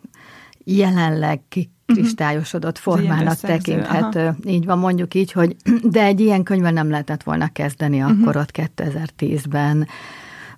jelenleg 0.63 1.41
kristályosodott 1.85 2.77
formának 2.77 3.35
tekinthető. 3.35 4.25
Aha. 4.25 4.35
Így 4.45 4.65
van, 4.65 4.79
mondjuk 4.79 5.13
így, 5.13 5.31
hogy 5.31 5.55
de 5.83 6.03
egy 6.03 6.19
ilyen 6.19 6.43
könyvvel 6.43 6.71
nem 6.71 6.89
lehetett 6.89 7.23
volna 7.23 7.47
kezdeni 7.47 8.01
uh-huh. 8.01 8.19
akkor 8.21 8.37
ott 8.37 8.51
2010-ben 8.53 9.87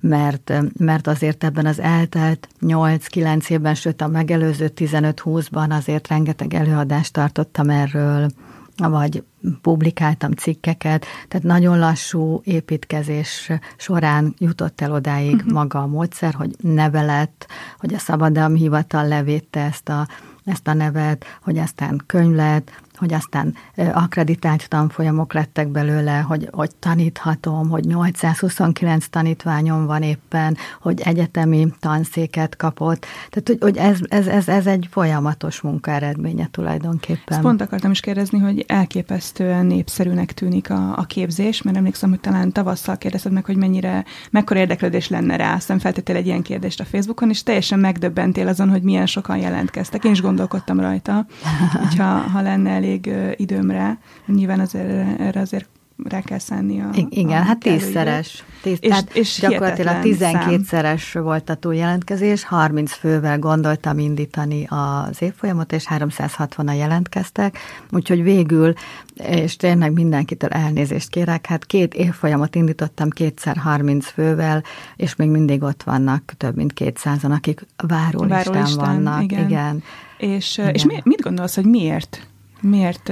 mert, 0.07 0.53
mert 0.77 1.07
azért 1.07 1.43
ebben 1.43 1.65
az 1.65 1.79
eltelt 1.79 2.47
8-9 2.61 3.49
évben, 3.49 3.75
sőt 3.75 4.01
a 4.01 4.07
megelőző 4.07 4.71
15-20-ban 4.75 5.69
azért 5.69 6.07
rengeteg 6.07 6.53
előadást 6.53 7.13
tartottam 7.13 7.69
erről, 7.69 8.29
vagy 8.77 9.23
publikáltam 9.61 10.31
cikkeket, 10.31 11.05
tehát 11.27 11.45
nagyon 11.45 11.79
lassú 11.79 12.41
építkezés 12.43 13.51
során 13.77 14.33
jutott 14.37 14.81
el 14.81 14.91
odáig 14.91 15.33
uh-huh. 15.33 15.51
maga 15.51 15.81
a 15.81 15.87
módszer, 15.87 16.33
hogy 16.33 16.55
nevelet, 16.61 17.47
hogy 17.77 17.93
a 17.93 17.99
szabadalmi 17.99 18.59
hivatal 18.59 19.07
levédte 19.07 19.59
ezt 19.59 19.89
a, 19.89 20.07
ezt 20.45 20.67
a 20.67 20.73
nevet, 20.73 21.25
hogy 21.41 21.57
aztán 21.57 22.03
könyv 22.05 22.35
lett, 22.35 22.83
hogy 22.97 23.13
aztán 23.13 23.55
akreditált 23.93 24.69
tanfolyamok 24.69 25.33
lettek 25.33 25.67
belőle, 25.67 26.17
hogy, 26.17 26.49
hogy 26.51 26.75
taníthatom, 26.79 27.69
hogy 27.69 27.85
829 27.85 29.07
tanítványom 29.07 29.85
van 29.85 30.01
éppen, 30.01 30.57
hogy 30.81 31.01
egyetemi 31.01 31.67
tanszéket 31.79 32.55
kapott. 32.55 33.05
Tehát, 33.29 33.47
hogy, 33.47 33.57
hogy 33.59 33.77
ez, 33.77 33.99
ez, 34.07 34.27
ez, 34.27 34.47
ez 34.47 34.67
egy 34.67 34.87
folyamatos 34.91 35.61
munka 35.61 35.91
eredménye 35.91 36.47
tulajdonképpen. 36.51 37.23
Ezt 37.25 37.41
pont 37.41 37.61
akartam 37.61 37.91
is 37.91 37.99
kérdezni, 37.99 38.39
hogy 38.39 38.63
elképesztően 38.67 39.65
népszerűnek 39.65 40.31
tűnik 40.31 40.69
a, 40.69 40.97
a 40.97 41.03
képzés, 41.03 41.61
mert 41.61 41.77
emlékszem, 41.77 42.09
hogy 42.09 42.19
talán 42.19 42.51
tavasszal 42.51 42.97
kérdezted 42.97 43.31
meg, 43.31 43.45
hogy 43.45 43.57
mennyire, 43.57 44.05
mekkora 44.31 44.59
érdeklődés 44.59 45.09
lenne 45.09 45.35
rá. 45.35 45.53
Aztán 45.53 45.79
feltettél 45.79 46.15
egy 46.15 46.25
ilyen 46.25 46.41
kérdést 46.41 46.79
a 46.79 46.85
Facebookon, 46.85 47.29
és 47.29 47.43
teljesen 47.43 47.79
megdöbbentél 47.79 48.47
azon, 48.47 48.69
hogy 48.69 48.81
milyen 48.81 49.05
sokan 49.05 49.37
jelentkeztek. 49.37 50.03
Én 50.03 50.11
is 50.11 50.21
gondolkodtam 50.21 50.79
rajta, 50.79 51.25
hogyha 51.71 52.03
ha 52.03 52.41
lenne 52.41 52.79
elég 52.85 53.13
időmre. 53.35 53.99
Nyilván 54.25 54.59
azért, 54.59 55.19
erre 55.19 55.39
azért 55.39 55.67
rá 56.03 56.21
kell 56.21 56.39
szánni 56.39 56.81
a 56.81 56.89
Igen, 57.09 57.41
a 57.41 57.43
hát 57.43 57.59
tízszeres. 57.59 58.43
Tíz, 58.61 58.77
és, 58.81 58.89
tehát 58.89 59.15
és 59.15 59.37
gyakorlatilag 59.41 59.95
12-szeres 60.03 61.19
volt 61.23 61.49
a 61.49 61.55
túljelentkezés, 61.55 62.43
30 62.43 62.93
fővel 62.93 63.39
gondoltam 63.39 63.99
indítani 63.99 64.67
az 64.69 65.21
évfolyamot, 65.21 65.73
és 65.73 65.85
360-an 65.89 66.77
jelentkeztek, 66.77 67.57
úgyhogy 67.91 68.23
végül, 68.23 68.73
és 69.13 69.55
tényleg 69.55 69.91
mindenkitől 69.93 70.49
elnézést 70.49 71.09
kérek, 71.09 71.45
hát 71.45 71.65
két 71.65 71.93
évfolyamot 71.93 72.55
indítottam 72.55 73.09
kétszer 73.09 73.57
30 73.57 74.07
fővel, 74.07 74.63
és 74.95 75.15
még 75.15 75.29
mindig 75.29 75.63
ott 75.63 75.83
vannak 75.83 76.33
több 76.37 76.55
mint 76.55 76.73
200-an, 76.75 77.31
akik 77.31 77.65
várólistán, 77.87 78.53
várólistán 78.53 79.03
vannak. 79.03 79.23
Igen. 79.23 79.45
igen. 79.45 79.83
És, 80.17 80.57
igen. 80.57 80.73
és 80.73 80.85
mit 81.03 81.21
gondolsz, 81.21 81.55
hogy 81.55 81.65
miért? 81.65 82.27
Miért 82.69 83.07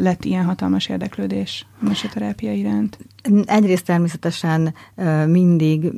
lett 0.00 0.24
ilyen 0.24 0.44
hatalmas 0.44 0.88
érdeklődés 0.88 1.66
a 1.80 1.84
meseterápia 1.84 2.52
iránt? 2.52 2.98
Egyrészt 3.44 3.84
természetesen 3.84 4.74
mindig 5.26 5.92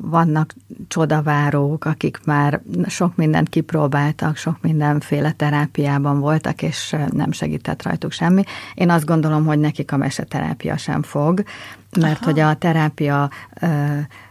vannak 0.00 0.54
csodavárók, 0.88 1.84
akik 1.84 2.18
már 2.24 2.62
sok 2.86 3.16
mindent 3.16 3.48
kipróbáltak, 3.48 4.36
sok 4.36 4.60
mindenféle 4.60 5.32
terápiában 5.32 6.20
voltak, 6.20 6.62
és 6.62 6.96
nem 7.10 7.32
segített 7.32 7.82
rajtuk 7.82 8.12
semmi. 8.12 8.42
Én 8.74 8.90
azt 8.90 9.06
gondolom, 9.06 9.44
hogy 9.44 9.58
nekik 9.58 9.92
a 9.92 9.96
meseterápia 9.96 10.76
sem 10.76 11.02
fog, 11.02 11.42
mert 12.00 12.20
Aha. 12.20 12.30
hogy 12.30 12.40
a 12.40 12.54
terápia, 12.54 13.30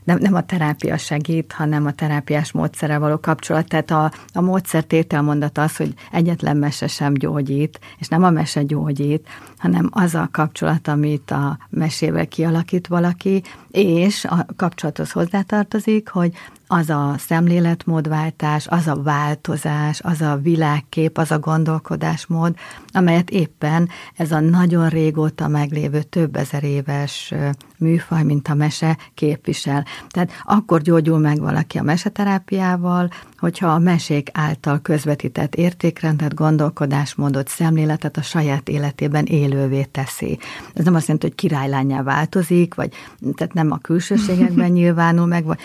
nem, 0.04 0.18
nem 0.20 0.34
a 0.34 0.46
terápia 0.46 0.98
segít, 0.98 1.52
hanem 1.52 1.86
a 1.86 1.92
terápiás 1.92 2.52
módszere 2.52 2.98
való 2.98 3.20
kapcsolat. 3.20 3.68
Tehát 3.68 3.92
a, 3.92 4.12
a 4.34 4.42
módszer 4.42 4.84
tételmondat 4.84 5.58
az, 5.58 5.76
hogy 5.76 5.94
egyetlen 6.12 6.58
mese 6.58 6.88
sem 6.88 7.14
gyógyít, 7.14 7.80
és 7.98 8.08
nem 8.08 8.24
a 8.24 8.30
mese 8.30 8.64
gyógyít, 8.64 9.28
hanem 9.58 9.90
az 9.92 10.16
a 10.16 10.30
kapcsolat, 10.32 10.88
amit 10.88 11.32
a 11.32 11.58
mesével 11.70 12.28
kialakít 12.28 12.88
valaki, 12.88 13.44
és 13.72 14.26
a 14.26 14.46
kapcsolathoz 14.56 15.12
hozzátartozik, 15.12 16.10
hogy 16.10 16.34
az 16.72 16.90
a 16.90 17.16
szemléletmódváltás, 17.18 18.68
az 18.68 18.88
a 18.88 19.02
változás, 19.02 20.00
az 20.04 20.22
a 20.22 20.40
világkép, 20.42 21.18
az 21.18 21.32
a 21.32 21.40
gondolkodásmód, 21.40 22.56
amelyet 22.92 23.30
éppen 23.30 23.90
ez 24.16 24.32
a 24.32 24.40
nagyon 24.40 24.90
régóta 24.90 25.48
meglévő 25.48 26.02
több 26.02 26.36
ezer 26.36 26.64
éves 26.64 27.34
műfaj, 27.78 28.24
mint 28.24 28.48
a 28.48 28.54
mese 28.54 28.98
képvisel. 29.14 29.86
Tehát 30.10 30.32
akkor 30.44 30.82
gyógyul 30.82 31.20
meg 31.20 31.40
valaki 31.40 31.78
a 31.78 31.84
meseterápiával, 31.84 33.10
hogyha 33.42 33.68
a 33.68 33.80
mesék 33.80 34.30
által 34.34 34.80
közvetített 34.82 35.56
értékrendet, 35.56 36.34
gondolkodásmódot, 36.34 37.48
szemléletet 37.48 38.18
a 38.18 38.22
saját 38.22 38.70
életében 38.70 39.26
élővé 39.26 39.84
teszi. 39.84 40.40
Ez 40.74 40.86
nem 40.86 40.96
azt 40.96 41.08
jelenti, 41.08 41.28
hogy 41.28 41.36
királylányá 41.36 42.04
változik, 42.04 42.76
vagy 42.76 42.94
tehát 43.36 43.54
nem 43.54 43.72
a 43.72 43.78
külsőségekben 43.78 44.72
nyilvánul 44.82 45.26
meg, 45.26 45.46
vagy 45.46 45.60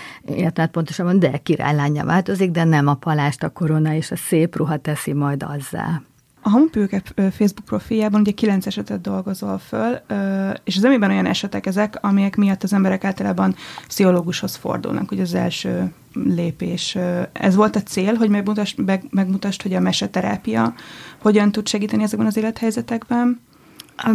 tehát 0.53 0.71
pontosan, 0.71 1.19
de 1.19 1.39
királylányá 1.39 2.05
változik, 2.05 2.51
de 2.51 2.65
nem 2.65 2.87
a 2.87 2.95
palást, 2.95 3.43
a 3.43 3.49
korona 3.49 3.95
és 3.95 4.11
a 4.11 4.17
szép 4.17 4.57
ruha 4.57 4.77
teszi 4.77 5.13
majd 5.13 5.43
azzá. 5.43 6.03
A 6.47 6.51
Homopőke 6.51 7.03
Facebook 7.17 7.65
profiljában 7.65 8.21
ugye 8.21 8.31
kilenc 8.31 8.67
esetet 8.67 9.01
dolgozol 9.01 9.59
föl, 9.59 9.99
és 10.65 10.77
az 10.77 10.85
amiben 10.85 11.11
olyan 11.11 11.27
esetek 11.27 11.67
ezek, 11.67 11.99
amelyek 12.01 12.37
miatt 12.37 12.63
az 12.63 12.73
emberek 12.73 13.05
általában 13.05 13.55
pszichológushoz 13.87 14.55
fordulnak, 14.55 15.11
ugye 15.11 15.23
az 15.23 15.35
első 15.35 15.93
lépés. 16.13 16.99
Ez 17.33 17.55
volt 17.55 17.77
a 17.77 17.83
cél, 17.83 18.15
hogy 18.15 18.29
megmutasd, 18.29 18.79
megmutasd 19.11 19.63
hogy 19.63 19.75
a 19.75 19.81
meseterápia 19.81 20.75
hogyan 21.19 21.53
tud 21.53 21.69
segíteni 21.69 22.03
ezekben 22.03 22.27
az 22.27 22.37
élethelyzetekben? 22.37 23.41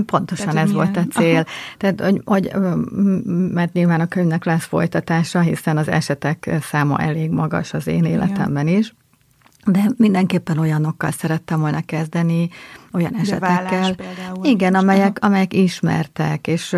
Pontosan 0.06 0.48
Tehát, 0.48 0.63
ez 0.63 0.72
milyen? 0.72 0.94
volt 0.94 0.98
a 0.98 1.20
cél. 1.20 1.34
Aha. 1.34 1.46
Tehát, 1.78 2.02
hogy, 2.02 2.22
hogy, 2.26 2.52
mert 3.54 3.74
nyilván 3.74 4.00
a 4.00 4.08
könyvnek 4.08 4.46
lesz 4.46 4.65
folytatása, 4.65 5.39
hiszen 5.39 5.78
az 5.78 5.88
esetek 5.88 6.50
száma 6.62 6.98
elég 6.98 7.30
magas 7.30 7.74
az 7.74 7.88
én 7.88 8.04
életemben 8.04 8.67
is. 8.67 8.94
De 9.65 9.91
mindenképpen 9.97 10.58
olyanokkal 10.58 11.12
szerettem 11.12 11.60
volna 11.60 11.82
kezdeni, 11.82 12.50
olyan 12.94 13.16
esetekkel. 13.16 13.96
Igen, 14.42 14.76
amelyek, 14.76 15.18
amelyek 15.22 15.54
ismertek, 15.54 16.48
és 16.48 16.76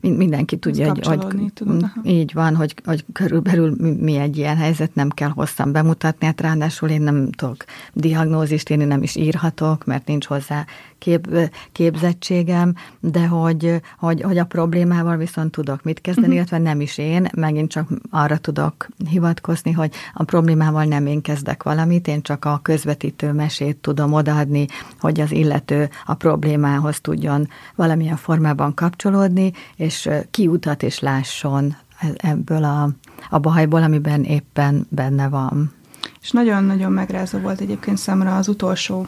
mindenki 0.00 0.56
tudja, 0.56 0.88
hogy, 0.88 1.06
hogy 1.06 1.52
tudod, 1.54 1.90
így 2.02 2.32
van, 2.32 2.56
hogy, 2.56 2.74
hogy 2.84 3.04
körülbelül 3.12 3.76
mi 4.00 4.16
egy 4.16 4.36
ilyen 4.36 4.56
helyzet, 4.56 4.94
nem 4.94 5.08
kell 5.08 5.28
hosszan 5.28 5.72
bemutatni, 5.72 6.26
hát 6.26 6.40
ráadásul 6.40 6.88
én 6.88 7.02
nem 7.02 7.30
tudok 7.30 7.64
diagnózist, 7.92 8.70
én 8.70 8.86
nem 8.86 9.02
is 9.02 9.16
írhatok, 9.16 9.84
mert 9.84 10.06
nincs 10.06 10.26
hozzá 10.26 10.64
kép, 10.98 11.50
képzettségem, 11.72 12.74
de 13.00 13.26
hogy, 13.26 13.80
hogy, 13.98 14.22
hogy 14.22 14.38
a 14.38 14.44
problémával 14.44 15.16
viszont 15.16 15.50
tudok 15.50 15.82
mit 15.82 16.00
kezdeni, 16.00 16.26
uh-huh. 16.26 16.38
illetve 16.38 16.58
nem 16.58 16.80
is 16.80 16.98
én, 16.98 17.28
megint 17.34 17.70
csak 17.70 17.88
arra 18.10 18.36
tudok 18.36 18.88
hivatkozni, 19.10 19.72
hogy 19.72 19.92
a 20.14 20.24
problémával 20.24 20.84
nem 20.84 21.06
én 21.06 21.20
kezdek 21.20 21.62
valamit, 21.62 22.08
én 22.08 22.22
csak 22.22 22.44
a 22.44 22.60
közvetítő 22.62 23.32
mesét 23.32 23.76
tudom 23.76 24.12
odaadni, 24.12 24.66
hogy 25.00 25.20
az 25.20 25.32
illető 25.38 25.90
a 26.04 26.14
problémához 26.14 27.00
tudjon 27.00 27.48
valamilyen 27.74 28.16
formában 28.16 28.74
kapcsolódni, 28.74 29.52
és 29.76 30.08
kiutat 30.30 30.82
és 30.82 30.98
lásson 30.98 31.76
ebből 32.16 32.64
a, 32.64 32.88
a 33.30 33.38
bajból, 33.38 33.82
amiben 33.82 34.24
éppen 34.24 34.86
benne 34.88 35.28
van. 35.28 35.72
És 36.20 36.30
nagyon-nagyon 36.30 36.92
megrázó 36.92 37.38
volt 37.38 37.60
egyébként 37.60 37.98
számomra 37.98 38.36
az 38.36 38.48
utolsó 38.48 39.06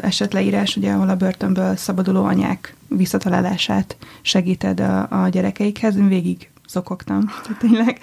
esetleírás, 0.00 0.76
ugye, 0.76 0.92
ahol 0.92 1.08
a 1.08 1.16
börtönből 1.16 1.76
szabaduló 1.76 2.24
anyák 2.24 2.74
visszatalálását 2.88 3.96
segíted 4.22 4.80
a, 4.80 5.22
a 5.22 5.28
gyerekeikhez. 5.28 5.96
Én 5.96 6.08
végig 6.08 6.50
zokogtam, 6.68 7.30
tényleg. 7.60 7.98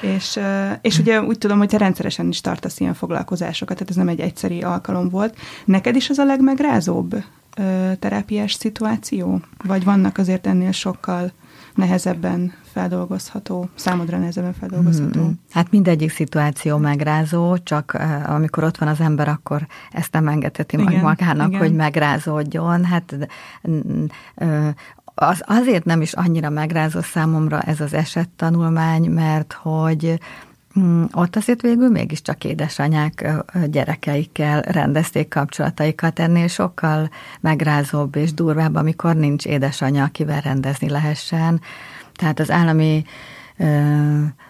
És, 0.00 0.38
és 0.80 0.98
ugye 0.98 1.22
úgy 1.22 1.38
tudom, 1.38 1.58
hogy 1.58 1.68
te 1.68 1.76
rendszeresen 1.76 2.28
is 2.28 2.40
tartasz 2.40 2.80
ilyen 2.80 2.94
foglalkozásokat, 2.94 3.76
tehát 3.76 3.90
ez 3.90 3.96
nem 3.96 4.08
egy 4.08 4.20
egyszeri 4.20 4.62
alkalom 4.62 5.08
volt. 5.08 5.36
Neked 5.64 5.96
is 5.96 6.10
az 6.10 6.18
a 6.18 6.24
legmegrázóbb 6.24 7.16
terápiás 7.98 8.52
szituáció? 8.52 9.40
Vagy 9.64 9.84
vannak 9.84 10.18
azért 10.18 10.46
ennél 10.46 10.72
sokkal 10.72 11.32
nehezebben 11.74 12.52
feldolgozható, 12.72 13.68
számodra 13.74 14.18
nehezebben 14.18 14.52
feldolgozható? 14.52 15.20
Mm-hmm. 15.20 15.32
Hát 15.50 15.70
mindegyik 15.70 16.10
szituáció 16.10 16.76
megrázó, 16.76 17.58
csak 17.58 17.98
amikor 18.26 18.64
ott 18.64 18.78
van 18.78 18.88
az 18.88 19.00
ember, 19.00 19.28
akkor 19.28 19.66
ezt 19.90 20.12
nem 20.12 20.28
engedheti 20.28 20.76
igen, 20.76 21.00
magának, 21.00 21.48
igen. 21.48 21.60
hogy 21.60 21.74
megrázódjon. 21.74 22.84
Hát 22.84 23.16
az 25.18 25.42
azért 25.46 25.84
nem 25.84 26.00
is 26.00 26.12
annyira 26.12 26.50
megrázó 26.50 27.00
számomra 27.00 27.60
ez 27.60 27.80
az 27.80 27.94
esettanulmány, 27.94 29.10
mert 29.10 29.52
hogy 29.52 30.20
mm, 30.78 31.04
ott 31.12 31.36
azért 31.36 31.60
végül 31.60 31.88
mégiscsak 31.88 32.44
édesanyák 32.44 33.32
gyerekeikkel 33.66 34.60
rendezték 34.60 35.28
kapcsolataikat. 35.28 36.18
Ennél 36.18 36.48
sokkal 36.48 37.10
megrázóbb 37.40 38.16
és 38.16 38.34
durvább, 38.34 38.74
amikor 38.74 39.14
nincs 39.14 39.44
édesanyja, 39.44 40.04
akivel 40.04 40.40
rendezni 40.40 40.88
lehessen. 40.88 41.60
Tehát 42.14 42.40
az 42.40 42.50
állami 42.50 43.04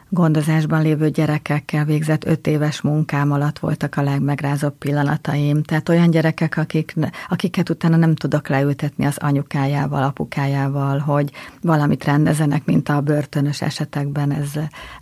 gondozásban 0.08 0.82
lévő 0.82 1.10
gyerekekkel 1.10 1.84
végzett 1.84 2.24
öt 2.24 2.46
éves 2.46 2.80
munkám 2.80 3.32
alatt 3.32 3.58
voltak 3.58 3.96
a 3.96 4.02
legmegrázóbb 4.02 4.74
pillanataim. 4.78 5.62
Tehát 5.62 5.88
olyan 5.88 6.10
gyerekek, 6.10 6.56
akik, 6.56 6.94
akiket 7.28 7.70
utána 7.70 7.96
nem 7.96 8.14
tudok 8.14 8.48
leültetni 8.48 9.04
az 9.04 9.16
anyukájával, 9.18 10.02
apukájával, 10.02 10.98
hogy 10.98 11.30
valamit 11.60 12.04
rendezenek, 12.04 12.64
mint 12.64 12.88
a 12.88 13.00
börtönös 13.00 13.62
esetekben 13.62 14.32
ez 14.32 14.50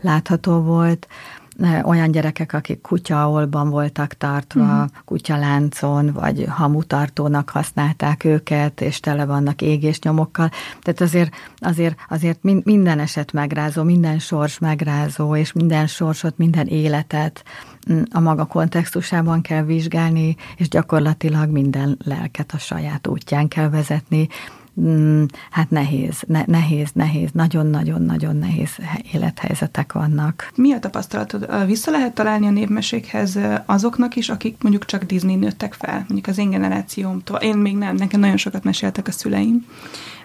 látható 0.01 0.61
volt 0.61 1.09
olyan 1.85 2.11
gyerekek, 2.11 2.53
akik 2.53 2.81
kutyaolban 2.81 3.71
voltak 3.71 4.15
tartva, 4.15 4.63
uh-huh. 4.63 4.91
kutyaláncon, 5.05 6.13
vagy 6.13 6.45
hamutartónak 6.49 7.51
használták 7.51 8.25
őket, 8.25 8.81
és 8.81 9.01
tele 9.01 9.25
vannak 9.25 9.63
égésnyomokkal. 9.63 10.51
Tehát 10.83 11.01
azért, 11.01 11.35
azért, 11.59 11.97
azért 12.09 12.43
minden 12.43 12.99
eset 12.99 13.33
megrázó, 13.33 13.83
minden 13.83 14.19
sors 14.19 14.59
megrázó, 14.59 15.37
és 15.37 15.53
minden 15.53 15.87
sorsot, 15.87 16.39
minden 16.39 16.67
életet 16.67 17.45
mm, 17.93 18.03
a 18.11 18.21
maga 18.21 18.45
kontextusában 18.45 19.41
kell 19.41 19.63
vizsgálni, 19.63 20.37
és 20.57 20.69
gyakorlatilag 20.69 21.51
minden 21.51 21.99
lelket 22.05 22.53
a 22.53 22.59
saját 22.59 23.07
útján 23.07 23.49
kell 23.49 23.69
vezetni, 23.69 24.29
hát 25.51 25.71
nehéz, 25.71 26.23
ne, 26.27 26.43
nehéz, 26.47 26.91
nehéz, 26.93 27.29
nagyon-nagyon-nagyon 27.33 28.37
nehéz 28.37 28.71
élethelyzetek 29.13 29.93
vannak. 29.93 30.53
Mi 30.55 30.73
a 30.73 30.79
tapasztalatod? 30.79 31.67
Vissza 31.67 31.91
lehet 31.91 32.15
találni 32.15 32.47
a 32.47 32.51
névmesékhez 32.51 33.39
azoknak 33.67 34.17
is, 34.17 34.29
akik 34.29 34.57
mondjuk 34.63 34.85
csak 34.85 35.05
Disney 35.05 35.35
nőttek 35.35 35.73
fel, 35.73 35.97
mondjuk 35.97 36.27
az 36.27 36.39
én 36.39 36.51
generációmtól. 36.51 37.39
Én 37.39 37.57
még 37.57 37.77
nem, 37.77 37.97
nekem 37.97 38.21
nagyon 38.21 38.37
sokat 38.37 38.65
meséltek 38.65 39.09
a 39.09 39.13
szüleim, 39.13 39.67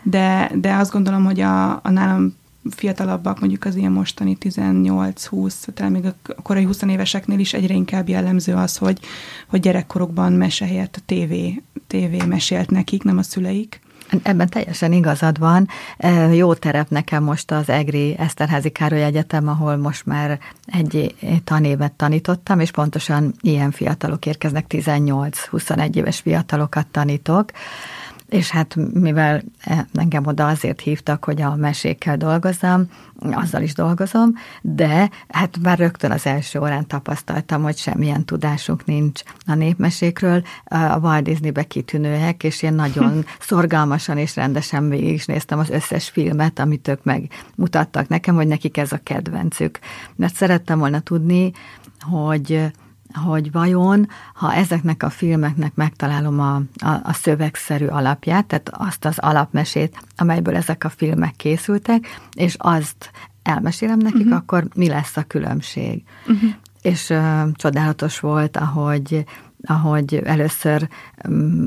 de, 0.03 0.51
de 0.55 0.73
azt 0.73 0.91
gondolom, 0.91 1.25
hogy 1.25 1.39
a, 1.39 1.71
a 1.71 1.89
nálam 1.89 2.37
fiatalabbak, 2.69 3.39
mondjuk 3.39 3.65
az 3.65 3.75
ilyen 3.75 3.91
mostani 3.91 4.37
18-20, 4.39 5.53
talán 5.73 5.91
még 5.91 6.05
a 6.05 6.41
korai 6.41 6.63
20 6.63 6.81
éveseknél 6.81 7.39
is 7.39 7.53
egyre 7.53 7.73
inkább 7.73 8.09
jellemző 8.09 8.53
az, 8.53 8.77
hogy, 8.77 8.99
hogy 9.47 9.59
gyerekkorukban 9.59 10.33
mese 10.33 10.65
helyett 10.65 10.95
a 10.95 11.03
tévé, 11.05 11.61
tévé 11.87 12.17
mesélt 12.27 12.69
nekik, 12.69 13.03
nem 13.03 13.17
a 13.17 13.23
szüleik. 13.23 13.81
Ebben 14.23 14.49
teljesen 14.49 14.91
igazad 14.91 15.39
van. 15.39 15.67
Jó 16.31 16.53
terep 16.53 16.89
nekem 16.89 17.23
most 17.23 17.51
az 17.51 17.69
EGRI 17.69 18.15
Eszterházi 18.17 18.69
Károly 18.69 19.03
Egyetem, 19.03 19.47
ahol 19.47 19.77
most 19.77 20.05
már 20.05 20.39
egy 20.65 21.15
tanévet 21.43 21.91
tanítottam, 21.91 22.59
és 22.59 22.71
pontosan 22.71 23.33
ilyen 23.41 23.71
fiatalok 23.71 24.25
érkeznek, 24.25 24.65
18-21 24.69 25.95
éves 25.95 26.19
fiatalokat 26.19 26.87
tanítok, 26.87 27.51
és 28.29 28.49
hát 28.49 28.75
mivel 28.93 29.41
engem 29.93 30.25
oda 30.25 30.47
azért 30.47 30.81
hívtak, 30.81 31.23
hogy 31.23 31.41
a 31.41 31.55
mesékkel 31.55 32.17
dolgozzam, 32.17 32.89
azzal 33.19 33.61
is 33.61 33.73
dolgozom, 33.73 34.33
de 34.61 35.09
hát 35.27 35.57
már 35.61 35.77
rögtön 35.77 36.11
az 36.11 36.25
első 36.25 36.59
órán 36.59 36.87
tapasztaltam, 36.87 37.61
hogy 37.61 37.77
semmilyen 37.77 38.25
tudásunk 38.25 38.85
nincs 38.85 39.21
a 39.45 39.53
népmesékről. 39.53 40.43
A 40.65 40.97
Walt 40.99 41.23
Disneybe 41.23 41.63
kitűnőek, 41.63 42.43
és 42.43 42.61
én 42.61 42.73
nagyon 42.73 43.25
szorgalmasan 43.39 44.17
és 44.17 44.35
rendesen 44.35 44.89
végig 44.89 45.13
is 45.13 45.25
néztem 45.25 45.59
az 45.59 45.69
összes 45.69 46.09
filmet, 46.09 46.59
amit 46.59 46.87
ők 46.87 47.03
megmutattak 47.03 48.07
nekem, 48.07 48.35
hogy 48.35 48.47
nekik 48.47 48.77
ez 48.77 48.91
a 48.91 48.99
kedvencük. 49.03 49.79
Mert 50.15 50.35
szerettem 50.35 50.79
volna 50.79 50.99
tudni, 50.99 51.51
hogy 51.99 52.71
hogy 53.13 53.51
vajon, 53.51 54.07
ha 54.33 54.53
ezeknek 54.53 55.03
a 55.03 55.09
filmeknek 55.09 55.75
megtalálom 55.75 56.39
a, 56.39 56.55
a, 56.55 56.99
a 57.03 57.13
szövegszerű 57.13 57.85
alapját, 57.85 58.45
tehát 58.45 58.69
azt 58.73 59.05
az 59.05 59.17
alapmesét, 59.19 60.03
amelyből 60.17 60.55
ezek 60.55 60.83
a 60.83 60.89
filmek 60.89 61.35
készültek, 61.35 62.19
és 62.33 62.55
azt 62.57 63.11
elmesélem 63.43 63.97
nekik, 63.97 64.25
uh-huh. 64.25 64.35
akkor 64.35 64.67
mi 64.75 64.87
lesz 64.87 65.17
a 65.17 65.23
különbség. 65.23 66.03
Uh-huh. 66.27 66.49
És 66.81 67.09
uh, 67.09 67.51
csodálatos 67.53 68.19
volt, 68.19 68.57
ahogy 68.57 69.25
ahogy 69.63 70.15
először 70.15 70.87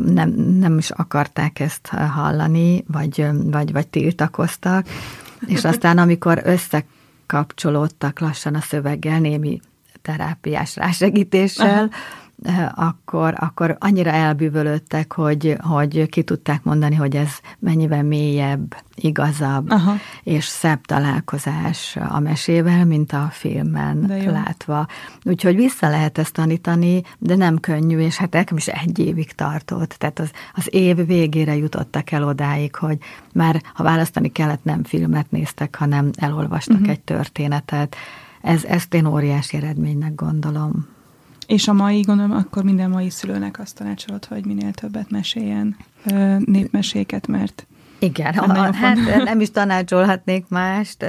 nem, 0.04 0.30
nem 0.58 0.78
is 0.78 0.90
akarták 0.90 1.60
ezt 1.60 1.86
hallani, 1.86 2.84
vagy, 2.86 3.26
vagy, 3.44 3.72
vagy 3.72 3.88
tiltakoztak, 3.88 4.86
és 5.46 5.64
aztán 5.64 5.98
amikor 5.98 6.42
összekapcsolódtak 6.44 8.18
lassan 8.18 8.54
a 8.54 8.60
szöveggel, 8.60 9.18
némi 9.18 9.60
terápiás 10.02 10.76
rásegítéssel, 10.76 11.90
eh, 12.42 12.78
akkor, 12.88 13.34
akkor 13.38 13.76
annyira 13.80 14.10
elbűvölöttek, 14.10 15.12
hogy, 15.12 15.56
hogy 15.60 16.08
ki 16.08 16.22
tudták 16.22 16.62
mondani, 16.62 16.94
hogy 16.94 17.16
ez 17.16 17.30
mennyivel 17.58 18.02
mélyebb, 18.02 18.74
igazabb 18.94 19.70
Aha. 19.70 19.94
és 20.22 20.44
szebb 20.44 20.80
találkozás 20.80 21.96
a 22.08 22.18
mesével, 22.18 22.84
mint 22.84 23.12
a 23.12 23.28
filmen 23.30 24.12
látva. 24.26 24.86
Úgyhogy 25.24 25.56
vissza 25.56 25.88
lehet 25.88 26.18
ezt 26.18 26.32
tanítani, 26.32 27.02
de 27.18 27.36
nem 27.36 27.60
könnyű, 27.60 27.98
és 27.98 28.16
hát 28.16 28.32
nekem 28.32 28.56
is 28.56 28.66
egy 28.66 28.98
évig 28.98 29.32
tartott. 29.32 29.94
Tehát 29.98 30.18
az, 30.18 30.30
az 30.54 30.74
év 30.74 31.06
végére 31.06 31.56
jutottak 31.56 32.10
el 32.10 32.24
odáig, 32.24 32.74
hogy 32.74 32.98
már 33.32 33.62
ha 33.74 33.82
választani 33.82 34.32
kellett, 34.32 34.64
nem 34.64 34.84
filmet 34.84 35.30
néztek, 35.30 35.76
hanem 35.76 36.10
elolvastak 36.16 36.76
uh-huh. 36.76 36.90
egy 36.90 37.00
történetet 37.00 37.96
ez, 38.42 38.64
ezt 38.64 38.94
én 38.94 39.06
óriási 39.06 39.56
eredménynek 39.56 40.14
gondolom. 40.14 40.86
És 41.46 41.68
a 41.68 41.72
mai, 41.72 42.00
gondolom, 42.00 42.36
akkor 42.36 42.64
minden 42.64 42.90
mai 42.90 43.10
szülőnek 43.10 43.58
azt 43.58 43.76
tanácsolod, 43.76 44.24
hogy 44.24 44.46
minél 44.46 44.72
többet 44.72 45.10
meséljen 45.10 45.76
népmeséket, 46.38 47.26
mert 47.26 47.66
igen, 48.02 48.34
a, 48.34 48.72
hát 48.74 49.24
nem 49.24 49.40
is 49.40 49.50
tanácsolhatnék 49.50 50.44
mást, 50.48 51.04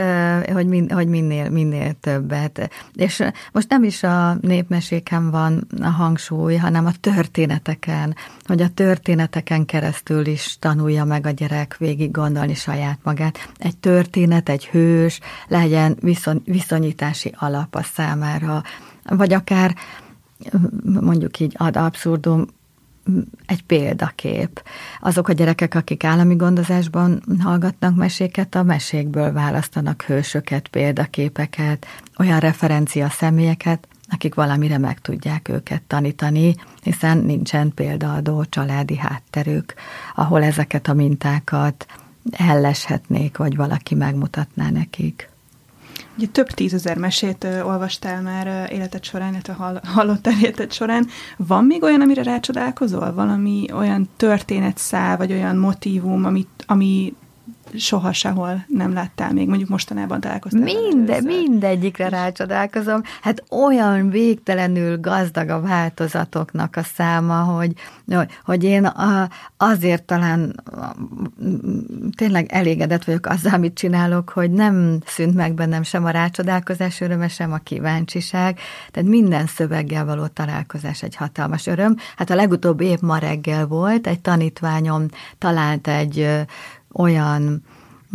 hogy, 0.53 0.67
min, 0.67 0.89
hogy 0.91 1.07
minél, 1.07 1.49
minél 1.49 1.93
többet. 1.99 2.69
És 2.93 3.23
most 3.51 3.69
nem 3.69 3.83
is 3.83 4.03
a 4.03 4.37
népmeséken 4.41 5.31
van 5.31 5.67
a 5.81 5.87
hangsúly, 5.89 6.55
hanem 6.55 6.85
a 6.85 6.91
történeteken, 6.99 8.15
hogy 8.45 8.61
a 8.61 8.69
történeteken 8.69 9.65
keresztül 9.65 10.25
is 10.25 10.57
tanulja 10.59 11.03
meg 11.03 11.25
a 11.25 11.29
gyerek 11.29 11.77
végig 11.77 12.11
gondolni 12.11 12.53
saját 12.53 12.99
magát. 13.03 13.49
Egy 13.57 13.77
történet, 13.77 14.49
egy 14.49 14.65
hős 14.65 15.19
legyen 15.47 15.97
viszony, 15.99 16.41
viszonyítási 16.45 17.33
alap 17.37 17.75
a 17.75 17.83
számára, 17.83 18.63
vagy 19.03 19.33
akár 19.33 19.75
mondjuk 20.83 21.39
így 21.39 21.55
ad 21.57 21.77
abszurdum, 21.77 22.45
egy 23.45 23.63
példakép. 23.63 24.63
Azok 24.99 25.27
a 25.27 25.33
gyerekek, 25.33 25.75
akik 25.75 26.03
állami 26.03 26.35
gondozásban 26.35 27.23
hallgatnak 27.39 27.95
meséket, 27.95 28.55
a 28.55 28.63
mesékből 28.63 29.31
választanak 29.31 30.01
hősöket, 30.01 30.67
példaképeket, 30.67 31.85
olyan 32.17 32.39
referencia 32.39 33.09
személyeket, 33.09 33.87
akik 34.09 34.35
valamire 34.35 34.77
meg 34.77 34.99
tudják 34.99 35.49
őket 35.49 35.81
tanítani, 35.81 36.55
hiszen 36.81 37.17
nincsen 37.17 37.73
példaadó 37.73 38.45
családi 38.45 38.97
hátterük, 38.97 39.73
ahol 40.15 40.43
ezeket 40.43 40.87
a 40.87 40.93
mintákat 40.93 41.85
elleshetnék, 42.31 43.37
vagy 43.37 43.55
valaki 43.55 43.95
megmutatná 43.95 44.69
nekik. 44.69 45.32
Ugye 46.17 46.27
több 46.27 46.47
tízezer 46.47 46.97
mesét 46.97 47.43
ö, 47.43 47.61
olvastál 47.61 48.21
már 48.21 48.47
ö, 48.47 48.73
életed 48.73 49.03
során, 49.03 49.31
illetve 49.31 49.53
hall, 49.53 49.79
hallottál 49.83 50.33
életed 50.41 50.71
során. 50.71 51.07
Van 51.37 51.65
még 51.65 51.83
olyan, 51.83 52.01
amire 52.01 52.23
rácsodálkozol? 52.23 53.13
Valami 53.13 53.65
olyan 53.73 54.09
történetszál, 54.17 55.17
vagy 55.17 55.31
olyan 55.31 55.55
motívum, 55.55 56.25
amit, 56.25 56.63
ami 56.65 57.13
soha 57.77 58.13
sehol 58.13 58.65
nem 58.67 58.93
láttál 58.93 59.33
még, 59.33 59.47
mondjuk 59.47 59.69
mostanában 59.69 60.19
találkoztál. 60.19 60.61
Minde, 60.61 61.21
mindegyikre 61.21 62.09
rácsodálkozom. 62.09 63.01
Hát 63.21 63.43
olyan 63.49 64.09
végtelenül 64.09 64.99
gazdag 64.99 65.49
a 65.49 65.61
változatoknak 65.61 66.75
a 66.75 66.83
száma, 66.83 67.41
hogy, 67.41 67.73
hogy 68.45 68.63
én 68.63 68.91
azért 69.57 70.03
talán 70.03 70.63
tényleg 72.15 72.51
elégedett 72.51 73.03
vagyok 73.03 73.25
azzal, 73.25 73.53
amit 73.53 73.73
csinálok, 73.73 74.29
hogy 74.29 74.51
nem 74.51 74.97
szűnt 75.05 75.35
meg 75.35 75.53
bennem 75.53 75.83
sem 75.83 76.05
a 76.05 76.09
rácsodálkozás 76.09 77.01
öröme, 77.01 77.27
sem 77.27 77.51
a 77.51 77.57
kíváncsiság. 77.57 78.59
Tehát 78.91 79.09
minden 79.09 79.47
szöveggel 79.47 80.05
való 80.05 80.27
találkozás 80.27 81.03
egy 81.03 81.15
hatalmas 81.15 81.67
öröm. 81.67 81.95
Hát 82.15 82.29
a 82.29 82.35
legutóbb 82.35 82.81
épp 82.81 83.01
ma 83.01 83.17
reggel 83.17 83.67
volt, 83.67 84.07
egy 84.07 84.19
tanítványom 84.19 85.05
talált 85.37 85.87
egy 85.87 86.45
olyan 86.93 87.63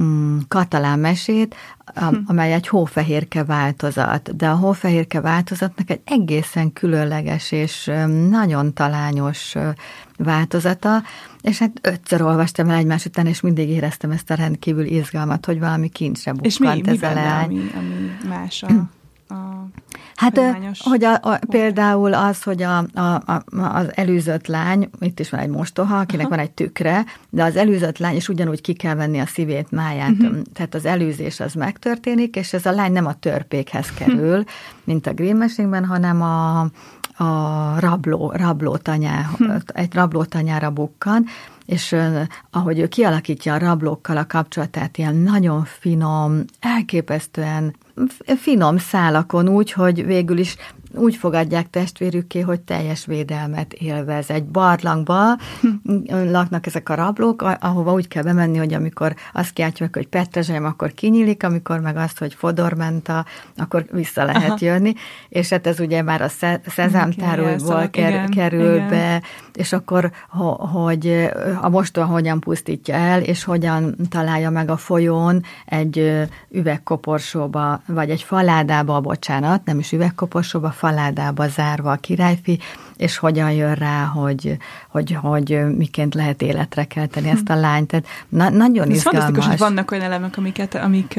mm, 0.02 0.38
katalán 0.48 0.98
mesét, 0.98 1.54
hm. 1.94 2.16
amely 2.26 2.52
egy 2.52 2.68
hófehérke 2.68 3.44
változat, 3.44 4.36
de 4.36 4.48
a 4.48 4.54
hófehérke 4.54 5.20
változatnak 5.20 5.90
egy 5.90 6.00
egészen 6.04 6.72
különleges 6.72 7.52
és 7.52 7.90
nagyon 8.30 8.74
talányos 8.74 9.54
változata, 10.16 11.02
és 11.40 11.58
hát 11.58 11.72
ötször 11.82 12.22
olvastam 12.22 12.68
el 12.68 12.76
egymás 12.76 13.04
után, 13.04 13.26
és 13.26 13.40
mindig 13.40 13.68
éreztem 13.68 14.10
ezt 14.10 14.30
a 14.30 14.34
rendkívül 14.34 14.84
izgalmat, 14.84 15.46
hogy 15.46 15.58
valami 15.58 15.88
kincsre 15.88 16.32
bukkant 16.32 16.52
és 16.52 16.58
mi, 16.58 16.82
ez 16.84 17.02
a. 17.02 17.42
Ami, 17.42 17.70
ami 17.76 18.28
más 18.28 18.62
a... 18.62 18.68
A 19.28 19.68
Hát, 20.18 20.40
hogy 20.78 21.04
a, 21.04 21.14
a, 21.14 21.38
például 21.48 22.14
az, 22.14 22.42
hogy 22.42 22.62
a, 22.62 22.78
a, 22.94 23.00
a, 23.00 23.42
az 23.56 23.96
előzött 23.96 24.46
lány, 24.46 24.90
itt 25.00 25.20
is 25.20 25.30
van 25.30 25.40
egy 25.40 25.48
mostoha, 25.48 25.98
akinek 25.98 26.26
Aha. 26.26 26.34
van 26.34 26.44
egy 26.44 26.50
tükre, 26.50 27.04
de 27.30 27.44
az 27.44 27.56
előzött 27.56 27.98
lány 27.98 28.16
is 28.16 28.28
ugyanúgy 28.28 28.60
ki 28.60 28.72
kell 28.72 28.94
venni 28.94 29.18
a 29.18 29.26
szívét, 29.26 29.70
máját, 29.70 30.10
uh-huh. 30.10 30.36
tehát 30.52 30.74
az 30.74 30.84
előzés 30.84 31.40
az 31.40 31.54
megtörténik, 31.54 32.36
és 32.36 32.52
ez 32.52 32.66
a 32.66 32.70
lány 32.70 32.92
nem 32.92 33.06
a 33.06 33.14
törpékhez 33.14 33.90
kerül, 33.90 34.38
uh-huh. 34.38 34.44
mint 34.84 35.06
a 35.06 35.12
Grimm 35.12 35.42
hanem 35.88 36.22
a, 36.22 36.60
a 37.24 37.80
rabló, 37.80 38.32
rablótanyá, 38.34 39.30
uh-huh. 39.32 39.56
egy 39.66 39.94
rablótanyára 39.94 40.70
bukkan, 40.70 41.26
és 41.68 41.96
ahogy 42.50 42.78
ő 42.78 42.88
kialakítja 42.88 43.54
a 43.54 43.58
rablókkal 43.58 44.16
a 44.16 44.26
kapcsolatát, 44.26 44.98
ilyen 44.98 45.14
nagyon 45.14 45.64
finom, 45.64 46.44
elképesztően 46.60 47.76
finom 48.36 48.78
szálakon 48.78 49.48
úgy, 49.48 49.72
hogy 49.72 50.06
végül 50.06 50.38
is 50.38 50.56
úgy 50.98 51.16
fogadják 51.16 51.70
testvérükké, 51.70 52.40
hogy 52.40 52.60
teljes 52.60 53.06
védelmet 53.06 53.72
élvez. 53.72 54.30
Egy 54.30 54.44
barlangba 54.44 55.38
laknak 56.36 56.66
ezek 56.66 56.88
a 56.88 56.94
rablók, 56.94 57.42
ahova 57.60 57.92
úgy 57.92 58.08
kell 58.08 58.22
bemenni, 58.22 58.58
hogy 58.58 58.74
amikor 58.74 59.14
azt 59.32 59.52
kiáltjuk, 59.52 59.94
hogy 59.94 60.06
Petrezselyem, 60.06 60.64
akkor 60.64 60.92
kinyílik, 60.92 61.42
amikor 61.42 61.80
meg 61.80 61.96
azt, 61.96 62.18
hogy 62.18 62.34
Fodormenta, 62.34 63.24
akkor 63.56 63.84
vissza 63.90 64.24
lehet 64.24 64.46
Aha. 64.46 64.56
jönni, 64.60 64.92
és 65.28 65.48
hát 65.48 65.66
ez 65.66 65.80
ugye 65.80 66.02
már 66.02 66.22
a 66.22 66.28
szezámtárújból 66.66 67.88
ker, 67.90 68.28
kerül 68.28 68.74
igen. 68.74 68.88
be, 68.88 69.22
és 69.54 69.72
akkor, 69.72 70.10
hogy 70.72 71.28
a 71.60 71.68
mostoha 71.68 72.12
hogyan 72.12 72.40
pusztítja 72.40 72.94
el, 72.94 73.20
és 73.20 73.44
hogyan 73.44 73.96
találja 74.08 74.50
meg 74.50 74.70
a 74.70 74.76
folyón 74.76 75.42
egy 75.66 76.26
üvegkoporsóba, 76.50 77.82
vagy 77.86 78.10
egy 78.10 78.22
faládába, 78.22 79.00
bocsánat, 79.00 79.64
nem 79.64 79.78
is 79.78 79.92
üvegkoporsóba, 79.92 80.70
faládába 80.70 80.87
zárva 81.48 81.90
a 81.90 81.96
királyfi, 81.96 82.58
és 82.96 83.16
hogyan 83.16 83.52
jön 83.52 83.74
rá, 83.74 84.04
hogy, 84.04 84.56
hogy, 84.88 85.12
hogy 85.20 85.76
miként 85.76 86.14
lehet 86.14 86.42
életre 86.42 86.84
kelteni 86.84 87.28
ezt 87.28 87.48
a 87.48 87.54
lányt. 87.54 87.86
Tehát 87.86 88.06
na, 88.28 88.48
nagyon 88.50 88.88
Ez 88.88 88.94
izgalmas. 88.94 89.22
fantasztikus, 89.22 89.46
hogy 89.46 89.58
vannak 89.58 89.90
olyan 89.90 90.04
elemek, 90.04 90.36
amiket, 90.36 90.74
amik, 90.74 91.16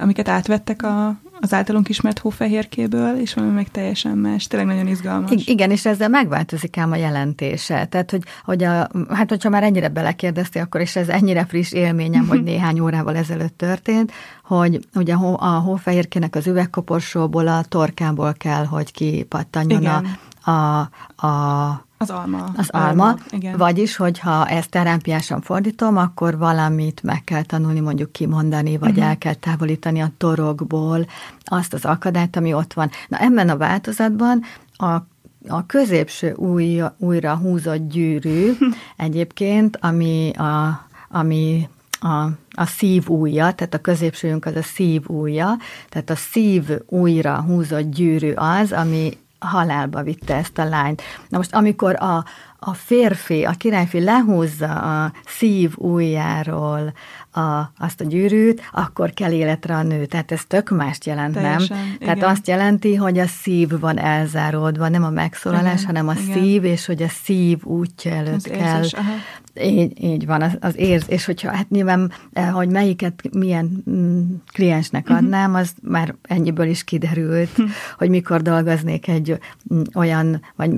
amiket 0.00 0.28
átvettek 0.28 0.82
a, 0.82 1.16
az 1.44 1.52
általunk 1.52 1.88
ismert 1.88 2.18
hófehérkéből, 2.18 3.16
és 3.16 3.34
valami 3.34 3.52
meg 3.52 3.70
teljesen 3.70 4.18
más. 4.18 4.46
Tényleg 4.46 4.68
nagyon 4.68 4.86
izgalmas. 4.86 5.30
I- 5.30 5.42
igen, 5.46 5.70
és 5.70 5.86
ezzel 5.86 6.08
megváltozik 6.08 6.76
ám 6.76 6.92
a 6.92 6.96
jelentése. 6.96 7.84
Tehát, 7.84 8.10
hogy, 8.10 8.22
hogy 8.44 8.64
a, 8.64 8.88
hát 9.08 9.28
hogyha 9.28 9.48
már 9.48 9.62
ennyire 9.62 9.88
belekérdeztél, 9.88 10.62
akkor 10.62 10.80
is 10.80 10.96
ez 10.96 11.08
ennyire 11.08 11.44
friss 11.44 11.72
élményem, 11.72 12.26
hogy 12.28 12.42
néhány 12.52 12.80
órával 12.80 13.16
ezelőtt 13.16 13.58
történt, 13.58 14.12
hogy 14.44 14.86
ugye 14.94 15.14
a, 15.14 15.16
hó, 15.16 15.36
a 15.40 15.58
hófehérkének 15.58 16.34
az 16.36 16.46
üvegkoporsóból, 16.46 17.48
a 17.48 17.64
torkából 17.68 18.32
kell, 18.32 18.64
hogy 18.64 18.92
kipattanjon 18.92 19.80
igen. 19.80 20.18
a, 20.40 20.50
a, 20.50 20.78
a 21.26 21.84
az 22.04 22.10
alma. 22.10 22.52
Az 22.56 22.68
alma, 22.70 23.04
alma 23.04 23.18
igen. 23.30 23.56
vagyis, 23.56 23.96
hogyha 23.96 24.46
ezt 24.46 24.70
terápiásan 24.70 25.40
fordítom, 25.40 25.96
akkor 25.96 26.38
valamit 26.38 27.02
meg 27.02 27.24
kell 27.24 27.42
tanulni, 27.42 27.80
mondjuk 27.80 28.12
kimondani, 28.12 28.78
vagy 28.78 28.90
uh-huh. 28.90 29.06
el 29.06 29.18
kell 29.18 29.34
távolítani 29.34 30.00
a 30.00 30.10
torokból 30.18 31.06
azt 31.44 31.74
az 31.74 31.84
akadályt, 31.84 32.36
ami 32.36 32.52
ott 32.52 32.72
van. 32.72 32.90
Na 33.08 33.18
ebben 33.18 33.48
a 33.48 33.56
változatban 33.56 34.42
a 34.72 34.96
a 35.48 35.66
középső 35.66 36.32
új, 36.32 36.82
újra 36.98 37.34
húzott 37.36 37.88
gyűrű 37.88 38.52
egyébként, 38.96 39.78
ami 39.80 40.30
a, 40.30 40.86
ami 41.08 41.68
a, 42.00 42.24
a 42.50 42.66
szív 42.66 43.10
ujja, 43.10 43.52
tehát 43.52 43.74
a 43.74 43.80
középsőjünk 43.80 44.44
az 44.44 44.56
a 44.56 44.62
szív 44.62 45.10
ujja, 45.10 45.56
tehát 45.88 46.10
a 46.10 46.16
szív 46.16 46.64
újra 46.86 47.40
húzott 47.40 47.90
gyűrű 47.90 48.32
az, 48.32 48.72
ami 48.72 49.18
halálba 49.46 50.02
vitte 50.02 50.34
ezt 50.34 50.58
a 50.58 50.64
lányt. 50.64 51.02
Na 51.28 51.36
most, 51.36 51.54
amikor 51.54 52.02
a, 52.02 52.24
a 52.58 52.74
férfi, 52.74 53.44
a 53.44 53.50
királyfi 53.50 54.00
lehúzza 54.00 55.04
a 55.04 55.12
szív 55.26 55.72
ujjáról 55.76 56.92
a, 57.34 57.72
azt 57.78 58.00
a 58.00 58.04
gyűrűt, 58.04 58.62
akkor 58.72 59.12
kell 59.12 59.32
életre 59.32 59.74
a 59.74 59.82
nő. 59.82 60.06
Tehát 60.06 60.32
ez 60.32 60.40
tök 60.46 60.70
mást 60.70 61.04
jelent, 61.04 61.34
Teljesen, 61.34 61.76
nem? 61.76 61.86
Igen. 61.86 61.98
Tehát 61.98 62.36
azt 62.36 62.48
jelenti, 62.48 62.94
hogy 62.94 63.18
a 63.18 63.26
szív 63.26 63.80
van 63.80 63.98
elzáródva, 63.98 64.88
nem 64.88 65.04
a 65.04 65.10
megszólalás, 65.10 65.82
igen, 65.82 65.86
hanem 65.86 66.08
a 66.08 66.14
igen. 66.20 66.42
szív, 66.42 66.64
és 66.64 66.86
hogy 66.86 67.02
a 67.02 67.08
szív 67.08 67.64
útja 67.64 68.12
előtt 68.12 68.34
az 68.34 68.42
kell. 68.42 68.76
Érzés, 68.76 68.94
így, 69.62 70.04
így 70.04 70.26
van, 70.26 70.42
az, 70.42 70.56
az 70.60 70.76
érz, 70.76 71.04
és 71.06 71.24
hogyha 71.24 71.50
hát 71.50 71.70
nyilván, 71.70 72.12
eh, 72.32 72.52
hogy 72.52 72.68
melyiket 72.68 73.22
milyen 73.32 73.84
mm, 73.90 74.20
kliensnek 74.52 75.08
mhm. 75.08 75.16
adnám, 75.16 75.54
az 75.54 75.72
már 75.82 76.14
ennyiből 76.22 76.66
is 76.66 76.84
kiderült, 76.84 77.58
mhm. 77.58 77.68
hogy 77.98 78.08
mikor 78.08 78.42
dolgoznék 78.42 79.08
egy 79.08 79.38
mm, 79.74 79.80
olyan, 79.94 80.42
vagy 80.56 80.70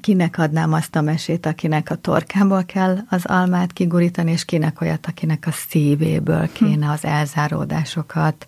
kinek 0.00 0.38
adnám 0.38 0.72
azt 0.72 0.96
a 0.96 1.00
mesét, 1.00 1.46
akinek 1.46 1.90
a 1.90 1.94
torkából 1.94 2.64
kell 2.64 2.98
az 3.08 3.24
almát 3.24 3.72
kigurítani, 3.72 4.30
és 4.30 4.44
kinek 4.44 4.80
olyat, 4.80 5.06
akinek 5.06 5.44
a 5.46 5.50
szívéből 6.02 6.42
mhm. 6.42 6.52
kéne 6.52 6.90
az 6.90 7.04
elzáródásokat 7.04 8.46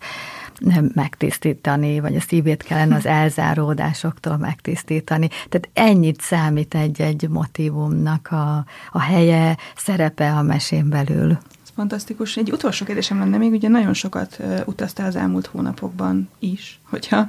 megtisztítani, 0.95 2.01
vagy 2.01 2.17
a 2.17 2.21
szívét 2.21 2.63
kellene 2.63 2.97
az 2.97 3.07
elzáródásoktól 3.07 4.37
megtisztítani. 4.37 5.29
Tehát 5.49 5.69
ennyit 5.73 6.21
számít 6.21 6.75
egy-egy 6.75 7.29
motivumnak 7.29 8.29
a, 8.31 8.65
a 8.91 9.01
helye, 9.01 9.57
szerepe 9.77 10.33
a 10.33 10.43
mesén 10.43 10.89
belül. 10.89 11.39
Fantasztikus. 11.75 12.37
Egy 12.37 12.53
utolsó 12.53 12.85
kérdésem 12.85 13.19
lenne 13.19 13.37
még, 13.37 13.53
ugye 13.53 13.69
nagyon 13.69 13.95
sokat 13.95 14.39
utaztál 14.65 15.07
az 15.07 15.17
elmúlt 15.17 15.47
hónapokban 15.47 16.29
is, 16.39 16.81
hogyha 16.91 17.27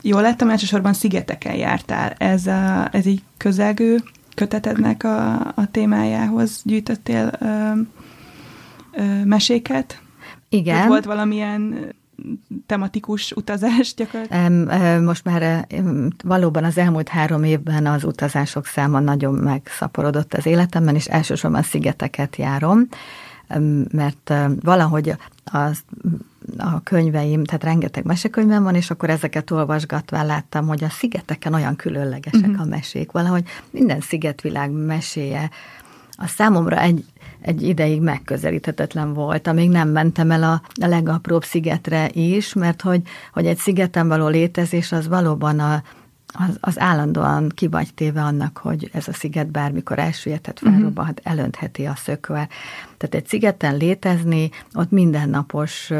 jól 0.00 0.22
láttam, 0.22 0.50
elsősorban 0.50 0.92
szigeteken 0.92 1.54
jártál. 1.54 2.14
Ez, 2.18 2.46
a, 2.46 2.88
ez 2.92 3.06
egy 3.06 3.22
közelgő 3.36 4.02
kötetednek 4.34 5.04
a, 5.04 5.34
a 5.34 5.70
témájához 5.70 6.60
gyűjtöttél 6.64 7.30
uh, 7.40 7.78
meséket? 9.24 10.00
Igen. 10.48 10.74
Tehát 10.74 10.88
volt 10.88 11.04
valamilyen 11.04 11.94
tematikus 12.66 13.32
utazás 13.32 13.94
gyakorlatilag? 13.94 15.02
Most 15.02 15.24
már 15.24 15.66
valóban 16.24 16.64
az 16.64 16.78
elmúlt 16.78 17.08
három 17.08 17.44
évben 17.44 17.86
az 17.86 18.04
utazások 18.04 18.66
száma 18.66 19.00
nagyon 19.00 19.34
megszaporodott 19.34 20.34
az 20.34 20.46
életemben, 20.46 20.94
és 20.94 21.06
elsősorban 21.06 21.62
szigeteket 21.62 22.36
járom, 22.36 22.88
mert 23.90 24.32
valahogy 24.60 25.16
az 25.44 25.84
a 26.56 26.80
könyveim, 26.82 27.44
tehát 27.44 27.64
rengeteg 27.64 28.04
mesekönyvem 28.04 28.62
van, 28.62 28.74
és 28.74 28.90
akkor 28.90 29.10
ezeket 29.10 29.50
olvasgatván 29.50 30.26
láttam, 30.26 30.66
hogy 30.66 30.84
a 30.84 30.88
szigeteken 30.88 31.54
olyan 31.54 31.76
különlegesek 31.76 32.40
uh-huh. 32.40 32.60
a 32.60 32.64
mesék. 32.64 33.10
Valahogy 33.10 33.44
minden 33.70 34.00
szigetvilág 34.00 34.70
meséje 34.70 35.50
a 36.16 36.26
számomra 36.26 36.80
egy, 36.80 37.04
egy 37.40 37.62
ideig 37.62 38.00
megközelíthetetlen 38.00 39.14
volt, 39.14 39.46
amíg 39.46 39.70
nem 39.70 39.88
mentem 39.88 40.30
el 40.30 40.42
a, 40.42 40.62
a 40.84 40.86
legapróbb 40.86 41.44
szigetre 41.44 42.08
is, 42.12 42.52
mert 42.52 42.82
hogy, 42.82 43.02
hogy 43.32 43.46
egy 43.46 43.58
szigeten 43.58 44.08
való 44.08 44.28
létezés 44.28 44.92
az 44.92 45.08
valóban 45.08 45.58
a, 45.58 45.82
az, 46.32 46.56
az 46.60 46.78
állandóan 46.78 47.48
ki 47.48 47.66
vagy 47.66 47.94
téve 47.94 48.22
annak, 48.22 48.58
hogy 48.58 48.90
ez 48.92 49.08
a 49.08 49.12
sziget 49.12 49.50
bármikor 49.50 49.98
elsüllyedhet, 49.98 50.60
mhm. 50.60 50.72
felrobbanhat, 50.72 51.18
uh-huh. 51.18 51.32
elöntheti 51.32 51.84
a 51.84 51.94
szökve. 51.96 52.48
Tehát 52.96 53.14
egy 53.14 53.26
szigeten 53.26 53.76
létezni, 53.76 54.50
ott 54.72 54.90
mindennapos, 54.90 55.92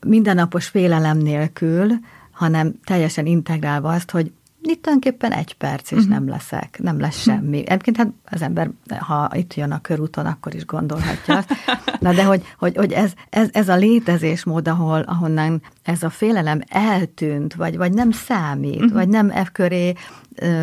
mindennapos 0.00 0.66
félelem 0.66 1.18
nélkül, 1.18 1.90
hanem 2.30 2.74
teljesen 2.84 3.26
integrálva 3.26 3.92
azt, 3.92 4.10
hogy 4.10 4.32
itt 4.68 4.82
tulajdonképpen 4.82 5.32
egy 5.32 5.54
perc, 5.54 5.90
és 5.90 5.96
uh-huh. 5.96 6.12
nem 6.12 6.28
leszek, 6.28 6.78
nem 6.82 7.00
lesz 7.00 7.22
semmi. 7.22 7.58
Egyébként 7.58 7.96
hát 7.96 8.08
az 8.24 8.42
ember, 8.42 8.70
ha 8.98 9.30
itt 9.34 9.54
jön 9.54 9.72
a 9.72 9.80
körúton, 9.80 10.26
akkor 10.26 10.54
is 10.54 10.64
gondolhatja 10.64 11.36
azt. 11.36 11.52
Na 12.00 12.12
de 12.12 12.24
hogy, 12.24 12.42
hogy, 12.58 12.76
hogy 12.76 12.92
ez, 12.92 13.12
ez, 13.30 13.48
ez 13.52 13.68
a 13.68 13.76
létezésmód, 13.76 14.68
ahol, 14.68 15.00
ahonnan 15.00 15.62
ez 15.86 16.02
a 16.02 16.10
félelem 16.10 16.60
eltűnt, 16.68 17.54
vagy, 17.54 17.76
vagy 17.76 17.92
nem 17.92 18.10
számít, 18.10 18.74
uh-huh. 18.74 18.92
vagy 18.92 19.08
nem 19.08 19.30
e 19.30 19.44
köré 19.52 19.92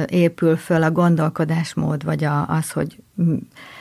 épül 0.05 0.57
föl 0.57 0.84
a 0.84 0.91
gondolkodásmód, 0.91 2.03
vagy 2.03 2.24
a, 2.24 2.47
az, 2.47 2.71
hogy 2.71 2.97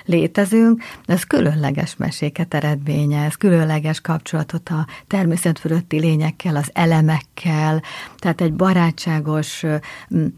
létezünk, 0.04 0.82
ez 1.04 1.24
különleges 1.24 1.96
meséket 1.96 2.54
eredményez, 2.54 3.34
különleges 3.34 4.00
kapcsolatot 4.00 4.68
a 4.68 4.86
természet 5.06 5.58
fölötti 5.58 5.98
lényekkel, 5.98 6.56
az 6.56 6.70
elemekkel, 6.72 7.82
tehát 8.16 8.40
egy 8.40 8.52
barátságos, 8.52 9.64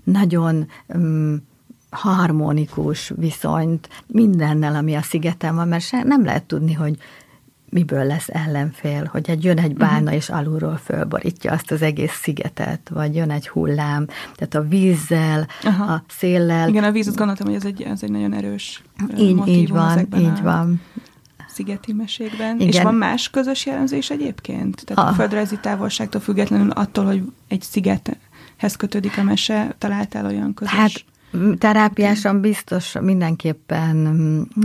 nagyon 0.04 0.66
harmonikus 1.90 3.12
viszonyt 3.16 3.88
mindennel, 4.06 4.74
ami 4.74 4.94
a 4.94 5.02
szigeten 5.02 5.54
van, 5.54 5.68
mert 5.68 5.90
nem 6.04 6.24
lehet 6.24 6.44
tudni, 6.44 6.72
hogy 6.72 6.98
miből 7.74 8.04
lesz 8.04 8.28
ellenfél, 8.28 9.08
hogy 9.12 9.30
egy 9.30 9.44
jön 9.44 9.58
egy 9.58 9.74
bálna 9.74 10.00
uh-huh. 10.00 10.14
és 10.14 10.28
alulról 10.28 10.76
fölborítja 10.84 11.52
azt 11.52 11.70
az 11.70 11.82
egész 11.82 12.12
szigetet, 12.12 12.88
vagy 12.88 13.14
jön 13.14 13.30
egy 13.30 13.48
hullám, 13.48 14.06
tehát 14.34 14.54
a 14.54 14.68
vízzel, 14.68 15.46
Aha. 15.62 15.92
a 15.92 16.04
széllel. 16.08 16.68
Igen, 16.68 16.84
a 16.84 16.90
víz, 16.90 17.06
azt 17.06 17.16
gondoltam, 17.16 17.46
hogy 17.46 17.56
ez 17.56 17.64
egy, 17.64 17.82
ez 17.82 18.02
egy 18.02 18.10
nagyon 18.10 18.32
erős 18.32 18.82
így, 19.18 19.48
így 19.48 19.68
van, 19.68 20.06
így 20.18 20.42
van 20.42 20.80
szigeti 21.48 21.92
mesékben. 21.92 22.54
Igen. 22.54 22.68
És 22.68 22.80
van 22.80 22.94
más 22.94 23.30
közös 23.30 23.66
jellemzés 23.66 24.10
egyébként? 24.10 24.84
Tehát 24.84 25.04
a, 25.04 25.10
a 25.10 25.14
földrajzi 25.14 25.58
távolságtól 25.60 26.20
függetlenül 26.20 26.70
attól, 26.70 27.04
hogy 27.04 27.22
egy 27.48 27.62
szigethez 27.62 28.76
kötődik 28.76 29.18
a 29.18 29.22
mese, 29.22 29.74
találtál 29.78 30.26
olyan 30.26 30.54
közös? 30.54 30.74
Hát 30.74 31.04
Terápiásan 31.58 32.40
biztos 32.40 32.92
mindenképpen 33.00 33.96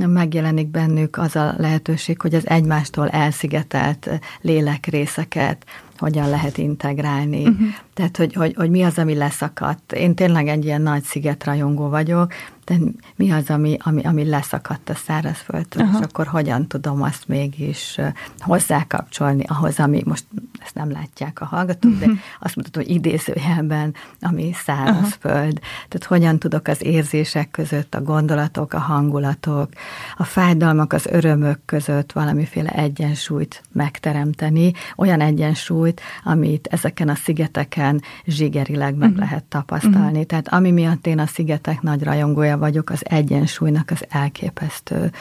megjelenik 0.07 0.67
bennük 0.67 1.17
az 1.17 1.35
a 1.35 1.53
lehetőség, 1.57 2.21
hogy 2.21 2.35
az 2.35 2.47
egymástól 2.47 3.09
elszigetelt 3.09 4.09
lélekrészeket 4.41 5.65
hogyan 5.97 6.29
lehet 6.29 6.57
integrálni. 6.57 7.41
Uh-huh. 7.41 7.67
Tehát, 7.99 8.17
hogy, 8.17 8.33
hogy, 8.33 8.53
hogy 8.55 8.69
mi 8.69 8.83
az, 8.83 8.97
ami 8.97 9.15
leszakadt. 9.15 9.93
Én 9.93 10.15
tényleg 10.15 10.47
egy 10.47 10.65
ilyen 10.65 10.81
nagy 10.81 11.03
szigetrajongó 11.03 11.89
vagyok, 11.89 12.33
de 12.69 12.77
mi 13.15 13.31
az, 13.31 13.49
ami, 13.49 13.77
ami, 13.79 14.03
ami 14.03 14.25
leszakadt 14.25 14.89
a 14.89 14.95
szárazföldtől, 14.95 15.83
uh-huh. 15.83 15.99
és 15.99 16.05
akkor 16.05 16.27
hogyan 16.27 16.67
tudom 16.67 17.01
azt 17.01 17.27
mégis 17.27 17.99
hozzákapcsolni 18.39 19.43
ahhoz, 19.47 19.79
ami 19.79 20.01
most 20.05 20.25
ezt 20.59 20.75
nem 20.75 20.91
látják 20.91 21.41
a 21.41 21.45
hallgatók, 21.45 21.91
de 21.91 22.05
mhm. 22.05 22.15
azt 22.39 22.55
mutatom, 22.55 22.83
hogy 22.83 22.91
idézőjelben, 22.91 23.93
ami 24.21 24.51
szárazföld. 24.53 25.53
Uh-huh. 25.53 25.87
Tehát 25.87 26.03
hogyan 26.07 26.39
tudok 26.39 26.67
az 26.67 26.85
érzések 26.85 27.51
között, 27.51 27.95
a 27.95 28.01
gondolatok, 28.01 28.73
a 28.73 28.79
hangulatok, 28.79 29.69
a 30.17 30.23
fájdalmak, 30.23 30.93
az 30.93 31.05
örömök 31.05 31.59
között 31.65 32.11
valamiféle 32.11 32.69
egyensúlyt 32.69 33.63
megteremteni, 33.71 34.73
olyan 34.95 35.21
egyensúlyt, 35.21 36.01
amit 36.23 36.67
ezeken 36.71 37.09
a 37.09 37.15
szigeteken 37.15 37.88
zsigerileg 38.25 38.95
meg 38.95 39.09
uh-huh. 39.09 39.25
lehet 39.25 39.43
tapasztalni. 39.43 40.09
Uh-huh. 40.09 40.23
Tehát 40.23 40.47
ami 40.47 40.71
miatt 40.71 41.07
én 41.07 41.19
a 41.19 41.25
szigetek 41.25 41.81
nagy 41.81 42.03
rajongója 42.03 42.57
vagyok, 42.57 42.89
az 42.89 43.01
egyensúlynak 43.03 43.91
az 43.91 44.05
elképesztő 44.09 45.11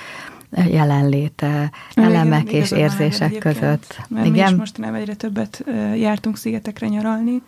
jelenléte, 0.50 1.70
elemek 1.94 2.48
igen, 2.48 2.60
és 2.60 2.70
érzések 2.70 3.38
között. 3.38 4.00
Mert 4.08 4.26
igen? 4.26 4.46
mi 4.46 4.52
is 4.52 4.58
mostanában 4.58 5.00
egyre 5.00 5.14
többet 5.14 5.64
jártunk 5.96 6.36
szigetekre 6.36 6.88
nyaralni, 6.88 7.42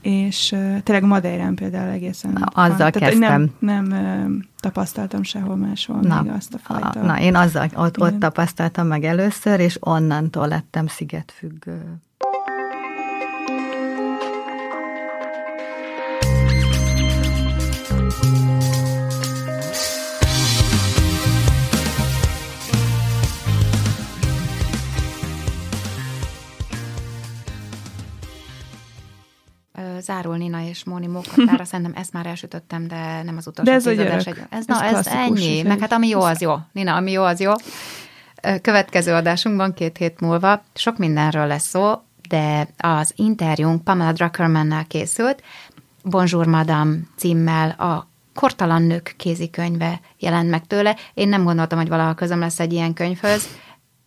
és 0.00 0.54
tényleg 0.82 1.02
Madeirán 1.02 1.54
például 1.54 1.90
egészen. 1.90 2.30
Na, 2.32 2.46
azzal 2.62 2.76
van. 2.78 2.90
kezdtem. 2.90 3.52
Nem, 3.58 3.84
nem 3.84 4.46
tapasztaltam 4.60 5.22
sehol 5.22 5.56
máshol 5.56 6.00
na, 6.00 6.22
még 6.22 6.32
azt 6.32 6.54
a 6.54 6.58
fajta. 6.58 7.02
Na, 7.02 7.20
én 7.20 7.34
azzal 7.34 7.68
ott, 7.74 8.00
ott 8.00 8.18
tapasztaltam 8.18 8.86
meg 8.86 9.04
először, 9.04 9.60
és 9.60 9.76
onnantól 9.80 10.48
lettem 10.48 10.86
szigetfüggő. 10.86 12.00
Zárul 30.06 30.36
Nina 30.36 30.62
és 30.62 30.84
Móni 30.84 31.06
mókattára, 31.06 31.64
szerintem 31.70 31.94
ezt 31.96 32.12
már 32.12 32.26
elsütöttem, 32.26 32.88
de 32.88 33.22
nem 33.22 33.36
az 33.36 33.46
utolsó 33.46 33.70
de 33.70 33.76
ez 33.76 33.82
tízadás. 33.82 34.26
Egy, 34.26 34.42
ez, 34.50 34.66
na, 34.66 34.84
ez 34.84 35.06
ennyi. 35.06 35.62
Meg 35.62 35.78
hát 35.78 35.92
ami 35.92 36.08
jó, 36.08 36.20
az 36.20 36.40
jó. 36.40 36.54
Nina, 36.72 36.94
ami 36.94 37.10
jó, 37.10 37.22
az 37.22 37.40
jó. 37.40 37.52
Következő 38.62 39.12
adásunkban 39.12 39.74
két 39.74 39.96
hét 39.96 40.20
múlva 40.20 40.64
sok 40.74 40.98
mindenről 40.98 41.46
lesz 41.46 41.68
szó, 41.68 41.92
de 42.28 42.68
az 42.78 43.12
interjúnk 43.16 43.84
Pamela 43.84 44.12
Druckermannel 44.12 44.84
készült, 44.86 45.42
Bonjour 46.02 46.46
Madame 46.46 46.96
címmel 47.16 47.70
a 47.70 48.08
Kortalan 48.34 48.82
nők 48.82 49.14
kézikönyve 49.16 50.00
jelent 50.18 50.50
meg 50.50 50.66
tőle. 50.66 50.96
Én 51.14 51.28
nem 51.28 51.44
gondoltam, 51.44 51.78
hogy 51.78 51.88
valaha 51.88 52.14
közöm 52.14 52.38
lesz 52.38 52.60
egy 52.60 52.72
ilyen 52.72 52.92
könyvhöz, 52.92 53.48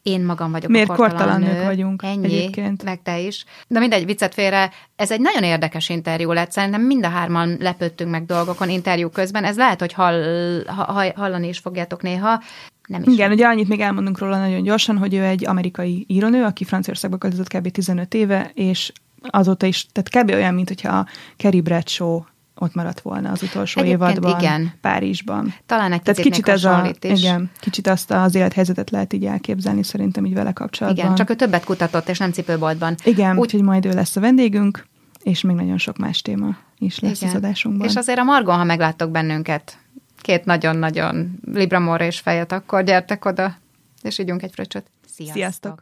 én 0.09 0.25
magam 0.25 0.51
vagyok 0.51 0.71
Miért 0.71 0.89
a 0.89 0.95
kortalan, 0.95 1.41
nők 1.41 1.63
vagyunk 1.63 2.03
Ennyi, 2.03 2.25
egyébként. 2.25 2.83
meg 2.83 3.01
te 3.01 3.19
is. 3.19 3.45
De 3.67 3.79
mindegy, 3.79 4.05
viccet 4.05 4.33
félre, 4.33 4.71
ez 4.95 5.11
egy 5.11 5.21
nagyon 5.21 5.43
érdekes 5.43 5.89
interjú 5.89 6.31
lett, 6.31 6.51
szerintem 6.51 6.81
mind 6.81 7.05
a 7.05 7.09
hárman 7.09 7.57
lepődtünk 7.59 8.11
meg 8.11 8.25
dolgokon 8.25 8.69
interjú 8.69 9.09
közben, 9.09 9.43
ez 9.43 9.57
lehet, 9.57 9.79
hogy 9.79 9.93
hall, 9.93 10.63
ha, 10.65 11.11
hallani 11.15 11.47
is 11.47 11.59
fogjátok 11.59 12.01
néha, 12.01 12.41
nem 12.87 13.01
is. 13.05 13.13
Igen, 13.13 13.31
ugye 13.31 13.45
annyit 13.45 13.67
még 13.67 13.79
elmondunk 13.79 14.19
róla 14.19 14.37
nagyon 14.37 14.63
gyorsan, 14.63 14.97
hogy 14.97 15.13
ő 15.13 15.23
egy 15.23 15.45
amerikai 15.45 16.05
írónő, 16.07 16.43
aki 16.43 16.63
Franciaországba 16.63 17.17
költözött 17.17 17.53
kb. 17.53 17.71
15 17.71 18.13
éve, 18.13 18.51
és 18.53 18.91
azóta 19.21 19.65
is, 19.65 19.85
tehát 19.91 20.09
kb. 20.09 20.35
olyan, 20.35 20.53
mint 20.53 20.67
hogyha 20.67 20.97
a 20.97 21.07
Carrie 21.37 21.61
Bradshaw 21.61 22.21
ott 22.59 22.73
maradt 22.73 23.01
volna 23.01 23.31
az 23.31 23.43
utolsó 23.43 23.81
Egyébként 23.81 24.01
évadban 24.01 24.39
igen. 24.39 24.73
Párizsban. 24.81 25.53
Talán 25.65 25.91
egy 25.91 26.01
Tehát 26.01 26.21
kicsit 26.21 26.47
ez 26.47 26.63
a, 26.63 26.91
igen, 27.01 27.51
kicsit 27.59 27.87
azt 27.87 28.11
az 28.11 28.35
élethelyzetet 28.35 28.89
lehet 28.89 29.13
így 29.13 29.25
elképzelni 29.25 29.83
szerintem 29.83 30.25
így 30.25 30.33
vele 30.33 30.51
kapcsolatban. 30.51 31.03
Igen, 31.03 31.15
csak 31.15 31.29
ő 31.29 31.35
többet 31.35 31.63
kutatott, 31.63 32.09
és 32.09 32.17
nem 32.17 32.31
cipőboltban. 32.31 32.95
Igen, 33.03 33.31
Úgy, 33.31 33.39
úgyhogy 33.39 33.61
majd 33.61 33.85
ő 33.85 33.89
lesz 33.89 34.15
a 34.15 34.19
vendégünk, 34.19 34.87
és 35.23 35.41
még 35.41 35.55
nagyon 35.55 35.77
sok 35.77 35.97
más 35.97 36.21
téma 36.21 36.57
is 36.77 36.99
lesz 36.99 37.21
igen. 37.21 37.29
az 37.29 37.35
adásunkban. 37.35 37.87
És 37.87 37.95
azért 37.95 38.19
a 38.19 38.23
Margon, 38.23 38.57
ha 38.57 38.63
megláttok 38.63 39.11
bennünket, 39.11 39.77
két 40.21 40.45
nagyon-nagyon 40.45 41.39
Libramor 41.53 42.01
és 42.01 42.19
fejet, 42.19 42.51
akkor 42.51 42.83
gyertek 42.83 43.25
oda, 43.25 43.55
és 44.01 44.19
ígyunk 44.19 44.43
egy 44.43 44.51
fröccsöt. 44.51 44.85
Sziasztok! 45.15 45.35
Sziasztok. 45.35 45.81